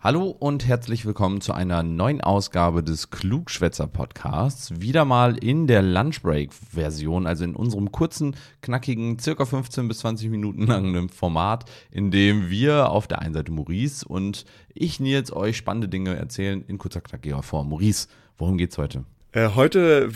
Hallo 0.00 0.28
und 0.28 0.64
herzlich 0.64 1.06
willkommen 1.06 1.40
zu 1.40 1.52
einer 1.52 1.82
neuen 1.82 2.20
Ausgabe 2.20 2.84
des 2.84 3.10
Klugschwätzer 3.10 3.88
Podcasts. 3.88 4.80
Wieder 4.80 5.04
mal 5.04 5.36
in 5.36 5.66
der 5.66 5.82
Lunchbreak-Version, 5.82 7.26
also 7.26 7.42
in 7.42 7.56
unserem 7.56 7.90
kurzen, 7.90 8.36
knackigen, 8.62 9.18
circa 9.18 9.44
15 9.44 9.88
bis 9.88 9.98
20 9.98 10.30
Minuten 10.30 10.68
langen 10.68 11.08
Format, 11.08 11.68
in 11.90 12.12
dem 12.12 12.48
wir 12.48 12.90
auf 12.90 13.08
der 13.08 13.18
einen 13.18 13.34
Seite 13.34 13.50
Maurice 13.50 14.06
und 14.06 14.44
ich 14.72 15.00
Nils 15.00 15.32
euch 15.32 15.56
spannende 15.56 15.88
Dinge 15.88 16.14
erzählen 16.14 16.62
in 16.68 16.78
kurzer, 16.78 17.00
knackiger 17.00 17.42
Form. 17.42 17.70
Maurice, 17.70 18.06
worum 18.36 18.56
geht's 18.56 18.78
heute? 18.78 19.04
Äh, 19.38 19.50
heute 19.54 20.08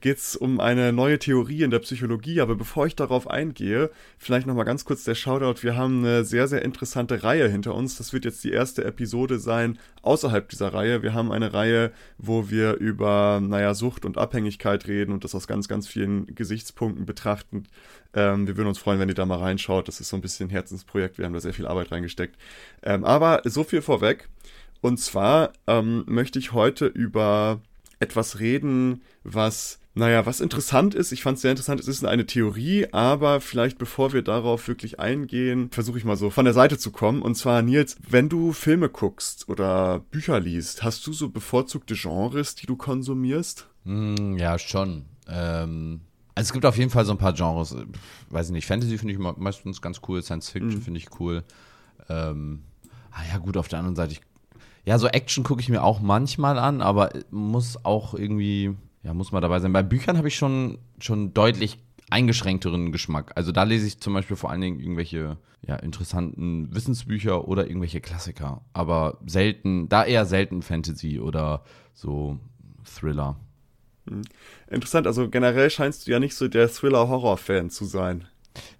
geht 0.00 0.18
es 0.18 0.36
um 0.36 0.60
eine 0.60 0.92
neue 0.92 1.18
Theorie 1.18 1.64
in 1.64 1.72
der 1.72 1.80
Psychologie, 1.80 2.40
aber 2.40 2.54
bevor 2.54 2.86
ich 2.86 2.94
darauf 2.94 3.28
eingehe, 3.28 3.90
vielleicht 4.18 4.46
nochmal 4.46 4.64
ganz 4.64 4.84
kurz 4.84 5.02
der 5.02 5.16
Shoutout. 5.16 5.64
Wir 5.64 5.76
haben 5.76 6.04
eine 6.04 6.24
sehr, 6.24 6.46
sehr 6.46 6.62
interessante 6.64 7.24
Reihe 7.24 7.48
hinter 7.48 7.74
uns. 7.74 7.96
Das 7.98 8.12
wird 8.12 8.24
jetzt 8.24 8.44
die 8.44 8.52
erste 8.52 8.84
Episode 8.84 9.40
sein 9.40 9.80
außerhalb 10.02 10.48
dieser 10.48 10.72
Reihe. 10.72 11.02
Wir 11.02 11.12
haben 11.12 11.32
eine 11.32 11.54
Reihe, 11.54 11.90
wo 12.18 12.48
wir 12.48 12.74
über, 12.74 13.40
naja, 13.42 13.74
Sucht 13.74 14.04
und 14.04 14.16
Abhängigkeit 14.16 14.86
reden 14.86 15.10
und 15.10 15.24
das 15.24 15.34
aus 15.34 15.48
ganz, 15.48 15.66
ganz 15.66 15.88
vielen 15.88 16.32
Gesichtspunkten 16.32 17.04
betrachten. 17.04 17.64
Ähm, 18.14 18.46
wir 18.46 18.56
würden 18.56 18.68
uns 18.68 18.78
freuen, 18.78 19.00
wenn 19.00 19.08
ihr 19.08 19.16
da 19.16 19.26
mal 19.26 19.40
reinschaut. 19.40 19.88
Das 19.88 19.98
ist 19.98 20.10
so 20.10 20.16
ein 20.16 20.22
bisschen 20.22 20.46
ein 20.46 20.52
Herzensprojekt. 20.52 21.18
Wir 21.18 21.24
haben 21.24 21.34
da 21.34 21.40
sehr 21.40 21.54
viel 21.54 21.66
Arbeit 21.66 21.90
reingesteckt. 21.90 22.36
Ähm, 22.84 23.04
aber 23.04 23.42
so 23.44 23.64
viel 23.64 23.82
vorweg. 23.82 24.28
Und 24.82 25.00
zwar 25.00 25.52
ähm, 25.66 26.04
möchte 26.06 26.38
ich 26.38 26.52
heute 26.52 26.86
über 26.86 27.60
etwas 27.98 28.38
reden, 28.38 29.02
was, 29.24 29.78
naja, 29.94 30.26
was 30.26 30.40
interessant 30.40 30.94
ist. 30.94 31.12
Ich 31.12 31.22
fand 31.22 31.36
es 31.36 31.42
sehr 31.42 31.50
interessant. 31.50 31.80
Es 31.80 31.88
ist 31.88 32.04
eine 32.04 32.26
Theorie, 32.26 32.88
aber 32.92 33.40
vielleicht 33.40 33.78
bevor 33.78 34.12
wir 34.12 34.22
darauf 34.22 34.68
wirklich 34.68 35.00
eingehen, 35.00 35.70
versuche 35.70 35.98
ich 35.98 36.04
mal 36.04 36.16
so 36.16 36.30
von 36.30 36.44
der 36.44 36.54
Seite 36.54 36.78
zu 36.78 36.90
kommen. 36.90 37.22
Und 37.22 37.36
zwar, 37.36 37.62
Nils, 37.62 37.96
wenn 38.08 38.28
du 38.28 38.52
Filme 38.52 38.88
guckst 38.88 39.48
oder 39.48 40.00
Bücher 40.10 40.40
liest, 40.40 40.82
hast 40.82 41.06
du 41.06 41.12
so 41.12 41.30
bevorzugte 41.30 41.94
Genres, 41.94 42.54
die 42.54 42.66
du 42.66 42.76
konsumierst? 42.76 43.68
Mm, 43.84 44.36
ja, 44.36 44.58
schon. 44.58 45.06
Ähm, 45.28 46.00
also 46.34 46.48
es 46.48 46.52
gibt 46.52 46.66
auf 46.66 46.76
jeden 46.76 46.90
Fall 46.90 47.06
so 47.06 47.12
ein 47.12 47.18
paar 47.18 47.32
Genres. 47.32 47.74
Weiß 48.28 48.48
ich 48.48 48.52
nicht, 48.52 48.66
Fantasy 48.66 48.98
finde 48.98 49.14
ich 49.14 49.18
meistens 49.18 49.80
ganz 49.80 50.02
cool, 50.06 50.22
Science 50.22 50.50
Fiction 50.50 50.80
mhm. 50.80 50.82
finde 50.82 50.98
ich 50.98 51.18
cool. 51.18 51.44
Ähm, 52.10 52.62
ah 53.10 53.22
ja, 53.32 53.38
gut, 53.38 53.56
auf 53.56 53.68
der 53.68 53.78
anderen 53.78 53.96
Seite, 53.96 54.12
ich 54.12 54.20
ja, 54.86 54.98
so 54.98 55.08
Action 55.08 55.42
gucke 55.44 55.60
ich 55.60 55.68
mir 55.68 55.82
auch 55.82 56.00
manchmal 56.00 56.58
an, 56.58 56.80
aber 56.80 57.10
muss 57.30 57.84
auch 57.84 58.14
irgendwie, 58.14 58.74
ja, 59.02 59.12
muss 59.14 59.32
mal 59.32 59.40
dabei 59.40 59.58
sein. 59.58 59.72
Bei 59.72 59.82
Büchern 59.82 60.16
habe 60.16 60.28
ich 60.28 60.36
schon, 60.36 60.78
schon 61.00 61.34
deutlich 61.34 61.78
eingeschränkteren 62.08 62.92
Geschmack. 62.92 63.32
Also 63.34 63.50
da 63.50 63.64
lese 63.64 63.88
ich 63.88 63.98
zum 63.98 64.14
Beispiel 64.14 64.36
vor 64.36 64.50
allen 64.50 64.60
Dingen 64.60 64.78
irgendwelche 64.78 65.38
ja, 65.66 65.74
interessanten 65.74 66.72
Wissensbücher 66.72 67.48
oder 67.48 67.66
irgendwelche 67.66 68.00
Klassiker. 68.00 68.62
Aber 68.72 69.18
selten, 69.26 69.88
da 69.88 70.04
eher 70.04 70.24
selten 70.24 70.62
Fantasy 70.62 71.18
oder 71.18 71.64
so 71.92 72.38
Thriller. 72.84 73.36
Hm. 74.08 74.22
Interessant, 74.70 75.08
also 75.08 75.28
generell 75.28 75.68
scheinst 75.68 76.06
du 76.06 76.12
ja 76.12 76.20
nicht 76.20 76.36
so 76.36 76.46
der 76.46 76.72
Thriller-Horror-Fan 76.72 77.70
zu 77.70 77.86
sein. 77.86 78.28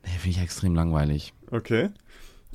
Nee, 0.04 0.18
finde 0.20 0.36
ich 0.36 0.40
extrem 0.40 0.76
langweilig. 0.76 1.32
Okay. 1.50 1.90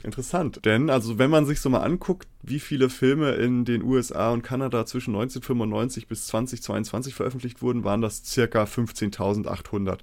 Interessant, 0.04 0.66
denn 0.66 0.90
also 0.90 1.20
wenn 1.20 1.30
man 1.30 1.46
sich 1.46 1.62
so 1.62 1.70
mal 1.70 1.82
anguckt, 1.82 2.28
wie 2.42 2.60
viele 2.60 2.90
Filme 2.90 3.32
in 3.32 3.66
den 3.66 3.84
USA 3.84 4.32
und 4.32 4.42
Kanada 4.42 4.86
zwischen 4.86 5.12
1995 5.12 6.08
bis 6.08 6.28
2022 6.28 7.14
veröffentlicht 7.14 7.62
wurden, 7.62 7.84
waren 7.84 8.02
das 8.02 8.24
circa 8.26 8.64
15.800. 8.64 10.00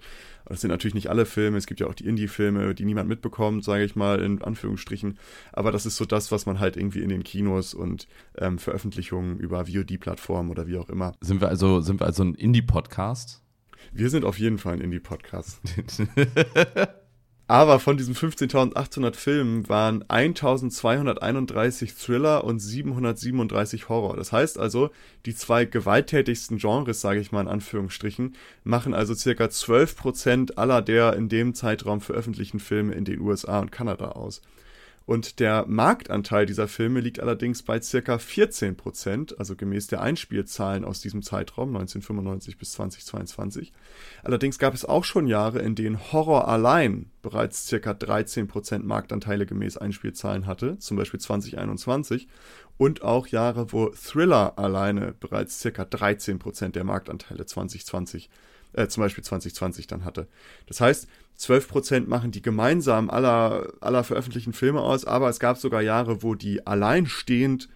Das 0.46 0.60
sind 0.60 0.70
natürlich 0.70 0.94
nicht 0.94 1.10
alle 1.10 1.26
Filme, 1.26 1.58
es 1.58 1.66
gibt 1.66 1.80
ja 1.80 1.86
auch 1.88 1.94
die 1.94 2.06
Indie-Filme, 2.06 2.74
die 2.74 2.84
niemand 2.84 3.08
mitbekommt, 3.08 3.64
sage 3.64 3.84
ich 3.84 3.96
mal 3.96 4.20
in 4.20 4.40
Anführungsstrichen. 4.40 5.18
Aber 5.52 5.72
das 5.72 5.84
ist 5.84 5.96
so 5.96 6.04
das, 6.04 6.32
was 6.32 6.46
man 6.46 6.58
halt 6.60 6.76
irgendwie 6.76 7.02
in 7.02 7.10
den 7.10 7.22
Kinos 7.24 7.74
und 7.74 8.06
ähm, 8.36 8.58
Veröffentlichungen 8.58 9.38
über 9.38 9.66
VOD-Plattformen 9.66 10.50
oder 10.50 10.66
wie 10.66 10.78
auch 10.78 10.88
immer. 10.88 11.12
Sind 11.20 11.40
wir 11.40 11.48
also, 11.48 11.80
sind 11.80 12.00
wir 12.00 12.06
also 12.06 12.24
ein 12.24 12.34
Indie-Podcast? 12.34 13.42
Wir 13.92 14.10
sind 14.10 14.24
auf 14.24 14.38
jeden 14.38 14.58
Fall 14.58 14.74
ein 14.74 14.80
Indie-Podcast. 14.80 15.60
Aber 17.50 17.80
von 17.80 17.96
diesen 17.96 18.14
15.800 18.14 19.14
Filmen 19.14 19.70
waren 19.70 20.04
1.231 20.04 21.98
Thriller 21.98 22.44
und 22.44 22.58
737 22.58 23.88
Horror. 23.88 24.16
Das 24.16 24.32
heißt 24.32 24.58
also, 24.58 24.90
die 25.24 25.34
zwei 25.34 25.64
gewalttätigsten 25.64 26.58
Genres, 26.58 27.00
sage 27.00 27.20
ich 27.20 27.32
mal 27.32 27.40
in 27.40 27.48
Anführungsstrichen, 27.48 28.36
machen 28.64 28.92
also 28.92 29.14
circa 29.14 29.44
12% 29.44 30.58
aller 30.58 30.82
der 30.82 31.14
in 31.14 31.30
dem 31.30 31.54
Zeitraum 31.54 32.02
veröffentlichten 32.02 32.60
Filme 32.60 32.92
in 32.92 33.06
den 33.06 33.18
USA 33.20 33.60
und 33.60 33.72
Kanada 33.72 34.08
aus. 34.08 34.42
Und 35.08 35.40
der 35.40 35.64
Marktanteil 35.66 36.44
dieser 36.44 36.68
Filme 36.68 37.00
liegt 37.00 37.18
allerdings 37.18 37.62
bei 37.62 37.80
circa 37.80 38.18
14 38.18 38.76
Prozent, 38.76 39.38
also 39.38 39.56
gemäß 39.56 39.86
der 39.86 40.02
Einspielzahlen 40.02 40.84
aus 40.84 41.00
diesem 41.00 41.22
Zeitraum 41.22 41.70
1995 41.70 42.58
bis 42.58 42.72
2022. 42.72 43.72
Allerdings 44.22 44.58
gab 44.58 44.74
es 44.74 44.84
auch 44.84 45.04
schon 45.04 45.26
Jahre, 45.26 45.60
in 45.60 45.74
denen 45.74 46.12
Horror 46.12 46.46
allein 46.46 47.10
bereits 47.22 47.66
circa 47.66 47.94
13 47.94 48.48
Prozent 48.48 48.84
Marktanteile 48.84 49.46
gemäß 49.46 49.78
Einspielzahlen 49.78 50.46
hatte, 50.46 50.78
zum 50.78 50.98
Beispiel 50.98 51.20
2021. 51.20 52.28
Und 52.76 53.00
auch 53.00 53.28
Jahre, 53.28 53.72
wo 53.72 53.88
Thriller 53.88 54.58
alleine 54.58 55.14
bereits 55.18 55.58
circa 55.58 55.86
13 55.86 56.38
Prozent 56.38 56.76
der 56.76 56.84
Marktanteile 56.84 57.46
2020 57.46 58.28
äh, 58.72 58.88
zum 58.88 59.02
Beispiel 59.02 59.24
2020 59.24 59.86
dann 59.86 60.04
hatte. 60.04 60.28
Das 60.66 60.80
heißt, 60.80 61.08
12% 61.38 62.08
machen 62.08 62.32
die 62.32 62.42
gemeinsam 62.42 63.10
aller, 63.10 63.72
aller 63.80 64.04
veröffentlichten 64.04 64.52
Filme 64.52 64.80
aus, 64.80 65.04
aber 65.04 65.28
es 65.28 65.38
gab 65.38 65.58
sogar 65.58 65.82
Jahre, 65.82 66.22
wo 66.22 66.34
die 66.34 66.66
alleinstehend 66.66 67.68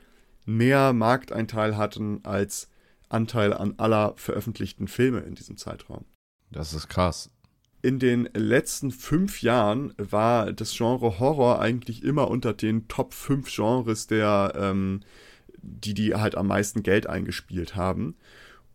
mehr 0.45 0.93
Markteinteil 0.93 1.77
hatten 1.77 2.21
als 2.25 2.69
Anteil 3.09 3.53
an 3.53 3.75
aller 3.77 4.15
veröffentlichten 4.17 4.89
Filme 4.89 5.21
in 5.21 5.35
diesem 5.35 5.57
Zeitraum. 5.57 6.05
Das 6.51 6.75
ist 6.75 6.89
krass. 6.89 7.31
In 7.83 7.99
den 7.99 8.29
letzten 8.35 8.91
fünf 8.91 9.43
Jahren 9.43 9.93
war 9.99 10.53
das 10.53 10.77
Genre 10.77 11.19
Horror 11.19 11.61
eigentlich 11.61 12.05
immer 12.05 12.29
unter 12.29 12.53
den 12.53 12.87
Top 12.89 13.13
5 13.13 13.53
Genres 13.53 14.07
der, 14.07 14.53
ähm, 14.57 15.01
die 15.61 15.95
die 15.95 16.15
halt 16.15 16.37
am 16.37 16.47
meisten 16.47 16.83
Geld 16.83 17.09
eingespielt 17.09 17.75
haben. 17.75 18.17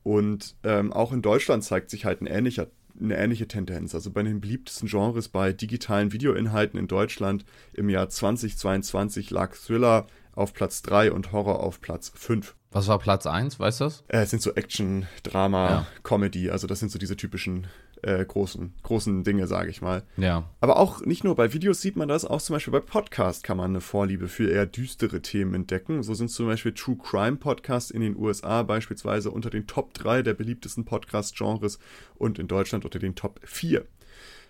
Und 0.07 0.55
ähm, 0.63 0.93
auch 0.93 1.11
in 1.11 1.21
Deutschland 1.21 1.65
zeigt 1.65 1.89
sich 1.89 2.05
halt 2.05 2.21
ein 2.21 2.27
ähnlicher, 2.27 2.67
eine 2.97 3.17
ähnliche 3.17 3.45
Tendenz. 3.45 3.93
Also 3.93 4.09
bei 4.09 4.23
den 4.23 4.39
beliebtesten 4.39 4.87
Genres 4.87 5.27
bei 5.27 5.51
digitalen 5.51 6.13
Videoinhalten 6.13 6.79
in 6.79 6.87
Deutschland 6.87 7.43
im 7.73 7.89
Jahr 7.89 8.07
2022 8.07 9.31
lag 9.31 9.53
Thriller 9.53 10.07
auf 10.31 10.53
Platz 10.53 10.81
3 10.83 11.11
und 11.11 11.33
Horror 11.33 11.61
auf 11.61 11.81
Platz 11.81 12.13
5. 12.15 12.55
Was 12.77 12.87
war 12.87 12.99
Platz 12.99 13.25
1, 13.25 13.59
weißt 13.59 13.79
du 13.79 13.85
das? 13.85 14.03
Äh, 14.07 14.19
es 14.19 14.29
sind 14.29 14.43
so 14.43 14.53
Action, 14.53 15.07
Drama, 15.23 15.69
ja. 15.69 15.87
Comedy, 16.03 16.51
also 16.51 16.67
das 16.67 16.79
sind 16.79 16.91
so 16.91 16.99
diese 16.99 17.17
typischen 17.17 17.65
äh, 18.03 18.23
großen, 18.23 18.71
großen 18.83 19.23
Dinge, 19.23 19.47
sage 19.47 19.71
ich 19.71 19.81
mal. 19.81 20.03
Ja. 20.15 20.43
Aber 20.61 20.77
auch 20.77 21.01
nicht 21.01 21.23
nur 21.23 21.35
bei 21.35 21.53
Videos 21.53 21.81
sieht 21.81 21.95
man 21.95 22.07
das, 22.07 22.23
auch 22.23 22.39
zum 22.39 22.53
Beispiel 22.53 22.71
bei 22.71 22.79
Podcasts 22.79 23.41
kann 23.41 23.57
man 23.57 23.71
eine 23.71 23.81
Vorliebe 23.81 24.27
für 24.27 24.51
eher 24.51 24.67
düstere 24.67 25.23
Themen 25.23 25.55
entdecken. 25.55 26.03
So 26.03 26.13
sind 26.13 26.29
zum 26.29 26.45
Beispiel 26.45 26.73
True 26.73 26.97
Crime 26.97 27.37
Podcasts 27.37 27.89
in 27.89 28.01
den 28.01 28.15
USA 28.15 28.61
beispielsweise 28.61 29.31
unter 29.31 29.49
den 29.49 29.65
Top 29.65 29.95
3 29.95 30.21
der 30.21 30.35
beliebtesten 30.35 30.85
Podcast-Genres 30.85 31.79
und 32.13 32.37
in 32.37 32.47
Deutschland 32.47 32.85
unter 32.85 32.99
den 32.99 33.15
Top 33.15 33.39
4. 33.43 33.87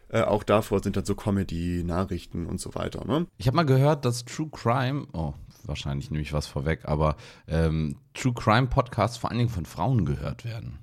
Äh, 0.09 0.21
auch 0.21 0.43
davor 0.43 0.81
sind 0.81 0.95
dann 0.95 1.05
so 1.05 1.15
Comedy, 1.15 1.83
Nachrichten 1.83 2.45
und 2.45 2.61
so 2.61 2.75
weiter. 2.75 3.05
Ne? 3.05 3.27
Ich 3.37 3.47
habe 3.47 3.57
mal 3.57 3.63
gehört, 3.63 4.05
dass 4.05 4.23
True 4.23 4.49
Crime, 4.51 5.07
oh, 5.13 5.33
wahrscheinlich 5.67 6.11
nehme 6.11 6.21
ich 6.21 6.33
was 6.33 6.47
vorweg, 6.47 6.81
aber 6.83 7.15
ähm, 7.47 7.97
True 8.13 8.33
Crime 8.33 8.67
Podcasts 8.67 9.17
vor 9.17 9.29
allen 9.29 9.39
Dingen 9.39 9.49
von 9.49 9.65
Frauen 9.65 10.05
gehört 10.05 10.45
werden. 10.45 10.79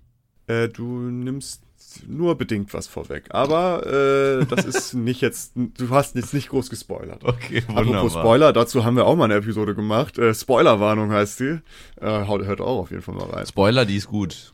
Äh, 0.47 0.69
du 0.69 0.85
nimmst 0.85 1.63
nur 2.07 2.37
bedingt 2.37 2.75
was 2.75 2.87
vorweg. 2.87 3.27
Aber 3.31 3.87
äh, 3.87 4.47
das 4.47 4.65
ist 4.67 4.95
nicht 4.95 5.21
jetzt, 5.21 5.53
du 5.55 5.91
hast 5.91 6.17
jetzt 6.17 6.35
nicht 6.35 6.49
groß 6.49 6.71
gespoilert. 6.71 7.25
Okay, 7.25 7.63
wunderbar. 7.67 7.95
Apropos 7.95 8.13
Spoiler, 8.13 8.53
dazu 8.53 8.85
haben 8.85 8.97
wir 8.97 9.07
auch 9.07 9.17
mal 9.17 9.25
eine 9.25 9.35
Episode 9.35 9.75
gemacht. 9.75 10.19
Äh, 10.19 10.35
Spoilerwarnung 10.35 11.13
heißt 11.13 11.41
die. 11.41 11.59
Äh, 12.01 12.27
hört 12.27 12.61
auch 12.61 12.81
auf 12.81 12.91
jeden 12.91 13.03
Fall 13.03 13.15
mal 13.15 13.31
rein. 13.31 13.47
Spoiler, 13.47 13.85
die 13.85 13.97
ist 13.97 14.09
gut. 14.09 14.54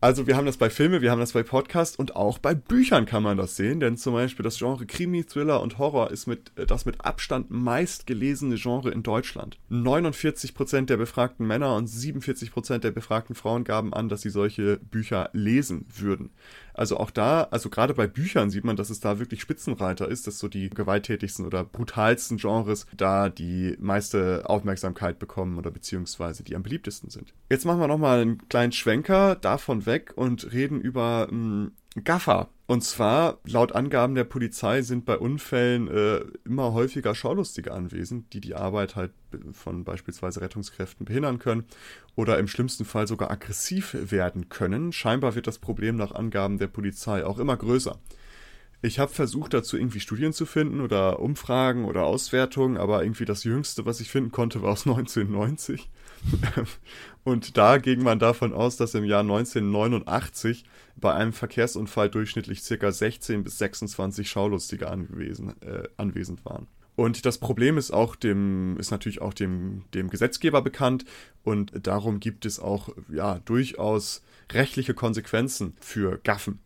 Also 0.00 0.26
wir 0.26 0.36
haben 0.36 0.44
das 0.44 0.58
bei 0.58 0.68
Filmen, 0.68 1.00
wir 1.00 1.10
haben 1.10 1.20
das 1.20 1.32
bei 1.32 1.42
Podcasts 1.42 1.96
und 1.96 2.14
auch 2.14 2.38
bei 2.38 2.54
Büchern 2.54 3.06
kann 3.06 3.22
man 3.22 3.38
das 3.38 3.56
sehen, 3.56 3.80
denn 3.80 3.96
zum 3.96 4.12
Beispiel 4.12 4.42
das 4.42 4.58
Genre 4.58 4.84
Krimi, 4.84 5.24
Thriller 5.24 5.62
und 5.62 5.78
Horror 5.78 6.10
ist 6.10 6.26
mit 6.26 6.52
äh, 6.56 6.66
das 6.66 6.84
mit 6.84 7.02
Abstand 7.04 7.50
meistgelesene 7.50 8.56
Genre 8.56 8.90
in 8.90 9.02
Deutschland. 9.02 9.58
49% 9.70 10.86
der 10.86 10.98
befragten 10.98 11.46
Männer 11.46 11.74
und 11.76 11.88
47% 11.88 12.78
der 12.78 12.90
befragten 12.90 13.34
Frauen 13.34 13.64
gaben 13.64 13.94
an, 13.94 14.08
dass 14.08 14.22
sie 14.22 14.30
solche 14.30 14.76
Bücher 14.76 15.30
lesen 15.32 15.86
würden. 15.96 16.30
Also 16.74 16.98
auch 16.98 17.12
da, 17.12 17.44
also 17.52 17.70
gerade 17.70 17.94
bei 17.94 18.08
Büchern 18.08 18.50
sieht 18.50 18.64
man, 18.64 18.74
dass 18.74 18.90
es 18.90 18.98
da 18.98 19.20
wirklich 19.20 19.40
Spitzenreiter 19.40 20.08
ist, 20.08 20.26
dass 20.26 20.40
so 20.40 20.48
die 20.48 20.70
gewalttätigsten 20.70 21.46
oder 21.46 21.62
brutalsten 21.62 22.36
Genres 22.36 22.86
da 22.96 23.28
die 23.28 23.76
meiste 23.78 24.42
Aufmerksamkeit 24.46 25.20
bekommen 25.20 25.56
oder 25.56 25.70
beziehungsweise 25.70 26.42
die 26.42 26.56
am 26.56 26.64
beliebtesten 26.64 27.10
sind. 27.10 27.32
Jetzt 27.48 27.64
machen 27.64 27.78
wir 27.78 27.86
nochmal 27.86 28.20
einen 28.22 28.48
kleinen 28.48 28.72
Schwenker 28.72 29.36
davon 29.44 29.86
weg 29.86 30.12
und 30.16 30.52
reden 30.52 30.80
über 30.80 31.28
mh, 31.30 31.30
hm, 31.30 31.72
Gaffer. 32.02 32.48
Und 32.66 32.82
zwar, 32.82 33.38
laut 33.44 33.72
Angaben 33.72 34.14
der 34.14 34.24
Polizei 34.24 34.82
sind 34.82 35.04
bei 35.04 35.18
Unfällen 35.18 35.86
äh, 35.86 36.24
immer 36.44 36.72
häufiger 36.72 37.14
Schaulustige 37.14 37.72
anwesend, 37.72 38.32
die 38.32 38.40
die 38.40 38.54
Arbeit 38.54 38.96
halt 38.96 39.12
von 39.52 39.84
beispielsweise 39.84 40.40
Rettungskräften 40.40 41.04
behindern 41.04 41.38
können 41.38 41.64
oder 42.16 42.38
im 42.38 42.48
schlimmsten 42.48 42.84
Fall 42.84 43.06
sogar 43.06 43.30
aggressiv 43.30 43.94
werden 44.00 44.48
können. 44.48 44.92
Scheinbar 44.92 45.34
wird 45.34 45.46
das 45.46 45.58
Problem 45.58 45.96
nach 45.96 46.12
Angaben 46.12 46.58
der 46.58 46.68
Polizei 46.68 47.24
auch 47.24 47.38
immer 47.38 47.56
größer. 47.56 47.98
Ich 48.80 48.98
habe 48.98 49.12
versucht, 49.12 49.54
dazu 49.54 49.76
irgendwie 49.76 50.00
Studien 50.00 50.32
zu 50.32 50.44
finden 50.44 50.80
oder 50.80 51.20
Umfragen 51.20 51.84
oder 51.84 52.04
Auswertungen, 52.04 52.76
aber 52.76 53.02
irgendwie 53.02 53.24
das 53.24 53.44
Jüngste, 53.44 53.86
was 53.86 54.00
ich 54.00 54.10
finden 54.10 54.30
konnte, 54.30 54.62
war 54.62 54.72
aus 54.72 54.86
1990. 54.86 55.90
Und 57.24 57.56
da 57.56 57.78
ging 57.78 58.02
man 58.02 58.18
davon 58.18 58.52
aus, 58.52 58.76
dass 58.76 58.94
im 58.94 59.04
Jahr 59.04 59.20
1989 59.20 60.64
bei 60.96 61.14
einem 61.14 61.32
Verkehrsunfall 61.32 62.10
durchschnittlich 62.10 62.62
ca. 62.62 62.92
16 62.92 63.44
bis 63.44 63.58
26 63.58 64.28
Schaulustige 64.28 64.90
anwesend, 64.90 65.62
äh, 65.62 65.88
anwesend 65.96 66.44
waren. 66.44 66.68
Und 66.96 67.26
das 67.26 67.38
Problem 67.38 67.76
ist 67.76 67.90
auch 67.90 68.14
dem, 68.14 68.76
ist 68.78 68.90
natürlich 68.90 69.20
auch 69.20 69.34
dem, 69.34 69.84
dem 69.94 70.10
Gesetzgeber 70.10 70.62
bekannt 70.62 71.04
und 71.42 71.72
darum 71.86 72.20
gibt 72.20 72.46
es 72.46 72.60
auch 72.60 72.90
ja 73.12 73.40
durchaus 73.40 74.22
rechtliche 74.52 74.94
Konsequenzen 74.94 75.74
für 75.80 76.18
Gaffen. 76.22 76.60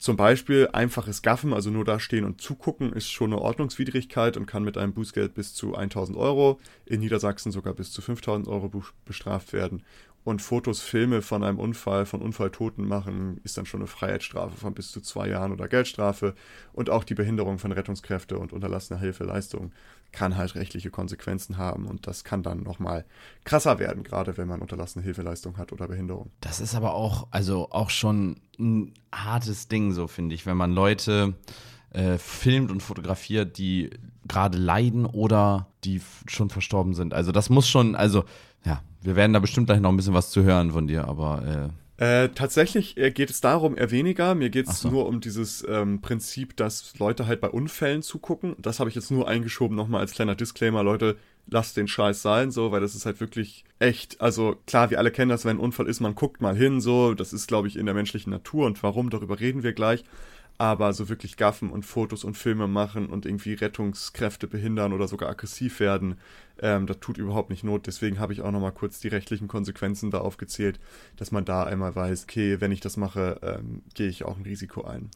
Zum 0.00 0.16
Beispiel 0.16 0.66
einfaches 0.72 1.20
Gaffen, 1.20 1.52
also 1.52 1.68
nur 1.68 1.84
da 1.84 2.00
stehen 2.00 2.24
und 2.24 2.40
zugucken, 2.40 2.94
ist 2.94 3.10
schon 3.10 3.34
eine 3.34 3.42
Ordnungswidrigkeit 3.42 4.38
und 4.38 4.46
kann 4.46 4.64
mit 4.64 4.78
einem 4.78 4.94
Bußgeld 4.94 5.34
bis 5.34 5.52
zu 5.52 5.74
1000 5.74 6.16
Euro, 6.16 6.58
in 6.86 7.00
Niedersachsen 7.00 7.52
sogar 7.52 7.74
bis 7.74 7.92
zu 7.92 8.00
5000 8.00 8.48
Euro 8.48 8.82
bestraft 9.04 9.52
werden 9.52 9.82
und 10.22 10.42
Fotos, 10.42 10.82
Filme 10.82 11.22
von 11.22 11.42
einem 11.42 11.58
Unfall, 11.58 12.04
von 12.04 12.20
Unfalltoten 12.20 12.86
machen, 12.86 13.40
ist 13.42 13.56
dann 13.56 13.64
schon 13.64 13.80
eine 13.80 13.86
Freiheitsstrafe 13.86 14.56
von 14.56 14.74
bis 14.74 14.92
zu 14.92 15.00
zwei 15.00 15.28
Jahren 15.28 15.50
oder 15.52 15.66
Geldstrafe. 15.66 16.34
Und 16.72 16.90
auch 16.90 17.04
die 17.04 17.14
Behinderung 17.14 17.58
von 17.58 17.72
Rettungskräfte 17.72 18.38
und 18.38 18.52
unterlassener 18.52 19.00
Hilfeleistung 19.00 19.72
kann 20.12 20.36
halt 20.36 20.56
rechtliche 20.56 20.90
Konsequenzen 20.90 21.56
haben. 21.56 21.86
Und 21.86 22.06
das 22.06 22.22
kann 22.22 22.42
dann 22.42 22.62
nochmal 22.62 23.06
krasser 23.44 23.78
werden, 23.78 24.02
gerade 24.02 24.36
wenn 24.36 24.46
man 24.46 24.60
unterlassene 24.60 25.02
Hilfeleistung 25.02 25.56
hat 25.56 25.72
oder 25.72 25.88
Behinderung. 25.88 26.30
Das 26.40 26.60
ist 26.60 26.74
aber 26.74 26.94
auch, 26.94 27.28
also 27.30 27.70
auch 27.70 27.88
schon 27.88 28.40
ein 28.58 28.92
hartes 29.12 29.68
Ding, 29.68 29.92
so 29.92 30.06
finde 30.06 30.34
ich, 30.34 30.44
wenn 30.44 30.56
man 30.56 30.72
Leute 30.72 31.34
äh, 31.92 32.18
filmt 32.18 32.70
und 32.70 32.82
fotografiert, 32.82 33.56
die 33.56 33.90
gerade 34.28 34.58
leiden 34.58 35.06
oder 35.06 35.68
die 35.84 36.02
schon 36.26 36.50
verstorben 36.50 36.94
sind. 36.94 37.14
Also 37.14 37.32
das 37.32 37.48
muss 37.48 37.68
schon, 37.68 37.96
also 37.96 38.24
ja, 38.64 38.82
wir 39.02 39.16
werden 39.16 39.32
da 39.32 39.38
bestimmt 39.38 39.66
gleich 39.66 39.80
noch 39.80 39.90
ein 39.90 39.96
bisschen 39.96 40.14
was 40.14 40.30
zu 40.30 40.42
hören 40.42 40.72
von 40.72 40.86
dir, 40.86 41.06
aber. 41.08 41.70
Äh, 41.98 42.24
äh, 42.24 42.30
tatsächlich 42.30 42.96
äh, 42.96 43.10
geht 43.10 43.28
es 43.28 43.42
darum 43.42 43.76
eher 43.76 43.90
weniger. 43.90 44.34
Mir 44.34 44.48
geht 44.48 44.68
es 44.68 44.80
so. 44.80 44.90
nur 44.90 45.06
um 45.06 45.20
dieses 45.20 45.66
ähm, 45.68 46.00
Prinzip, 46.00 46.56
dass 46.56 46.98
Leute 46.98 47.26
halt 47.26 47.42
bei 47.42 47.50
Unfällen 47.50 48.02
zugucken. 48.02 48.56
Das 48.58 48.80
habe 48.80 48.88
ich 48.88 48.96
jetzt 48.96 49.10
nur 49.10 49.28
eingeschoben, 49.28 49.76
nochmal 49.76 50.00
als 50.00 50.12
kleiner 50.12 50.34
Disclaimer. 50.34 50.82
Leute, 50.82 51.16
lasst 51.46 51.76
den 51.76 51.88
Scheiß 51.88 52.22
sein, 52.22 52.50
so, 52.50 52.72
weil 52.72 52.80
das 52.80 52.94
ist 52.94 53.04
halt 53.04 53.20
wirklich 53.20 53.64
echt. 53.80 54.18
Also 54.20 54.56
klar, 54.66 54.90
wir 54.90 54.98
alle 54.98 55.10
kennen 55.10 55.28
das, 55.28 55.44
wenn 55.44 55.58
ein 55.58 55.60
Unfall 55.60 55.88
ist, 55.88 56.00
man 56.00 56.14
guckt 56.14 56.40
mal 56.40 56.56
hin, 56.56 56.80
so. 56.80 57.12
Das 57.12 57.34
ist, 57.34 57.48
glaube 57.48 57.68
ich, 57.68 57.76
in 57.76 57.84
der 57.84 57.94
menschlichen 57.94 58.30
Natur 58.30 58.66
und 58.66 58.82
warum, 58.82 59.10
darüber 59.10 59.38
reden 59.38 59.62
wir 59.62 59.74
gleich 59.74 60.04
aber 60.60 60.92
so 60.92 61.08
wirklich 61.08 61.38
gaffen 61.38 61.70
und 61.70 61.86
Fotos 61.86 62.22
und 62.22 62.36
Filme 62.36 62.68
machen 62.68 63.06
und 63.06 63.24
irgendwie 63.24 63.54
Rettungskräfte 63.54 64.46
behindern 64.46 64.92
oder 64.92 65.08
sogar 65.08 65.30
aggressiv 65.30 65.80
werden, 65.80 66.18
ähm, 66.60 66.86
das 66.86 67.00
tut 67.00 67.16
überhaupt 67.16 67.48
nicht 67.48 67.64
Not. 67.64 67.86
Deswegen 67.86 68.20
habe 68.20 68.34
ich 68.34 68.42
auch 68.42 68.50
nochmal 68.50 68.72
kurz 68.72 69.00
die 69.00 69.08
rechtlichen 69.08 69.48
Konsequenzen 69.48 70.10
da 70.10 70.18
aufgezählt, 70.18 70.78
dass 71.16 71.32
man 71.32 71.46
da 71.46 71.64
einmal 71.64 71.96
weiß, 71.96 72.24
okay, 72.24 72.60
wenn 72.60 72.72
ich 72.72 72.80
das 72.80 72.98
mache, 72.98 73.40
ähm, 73.42 73.80
gehe 73.94 74.08
ich 74.08 74.26
auch 74.26 74.36
ein 74.36 74.42
Risiko 74.42 74.84
ein. 74.84 75.08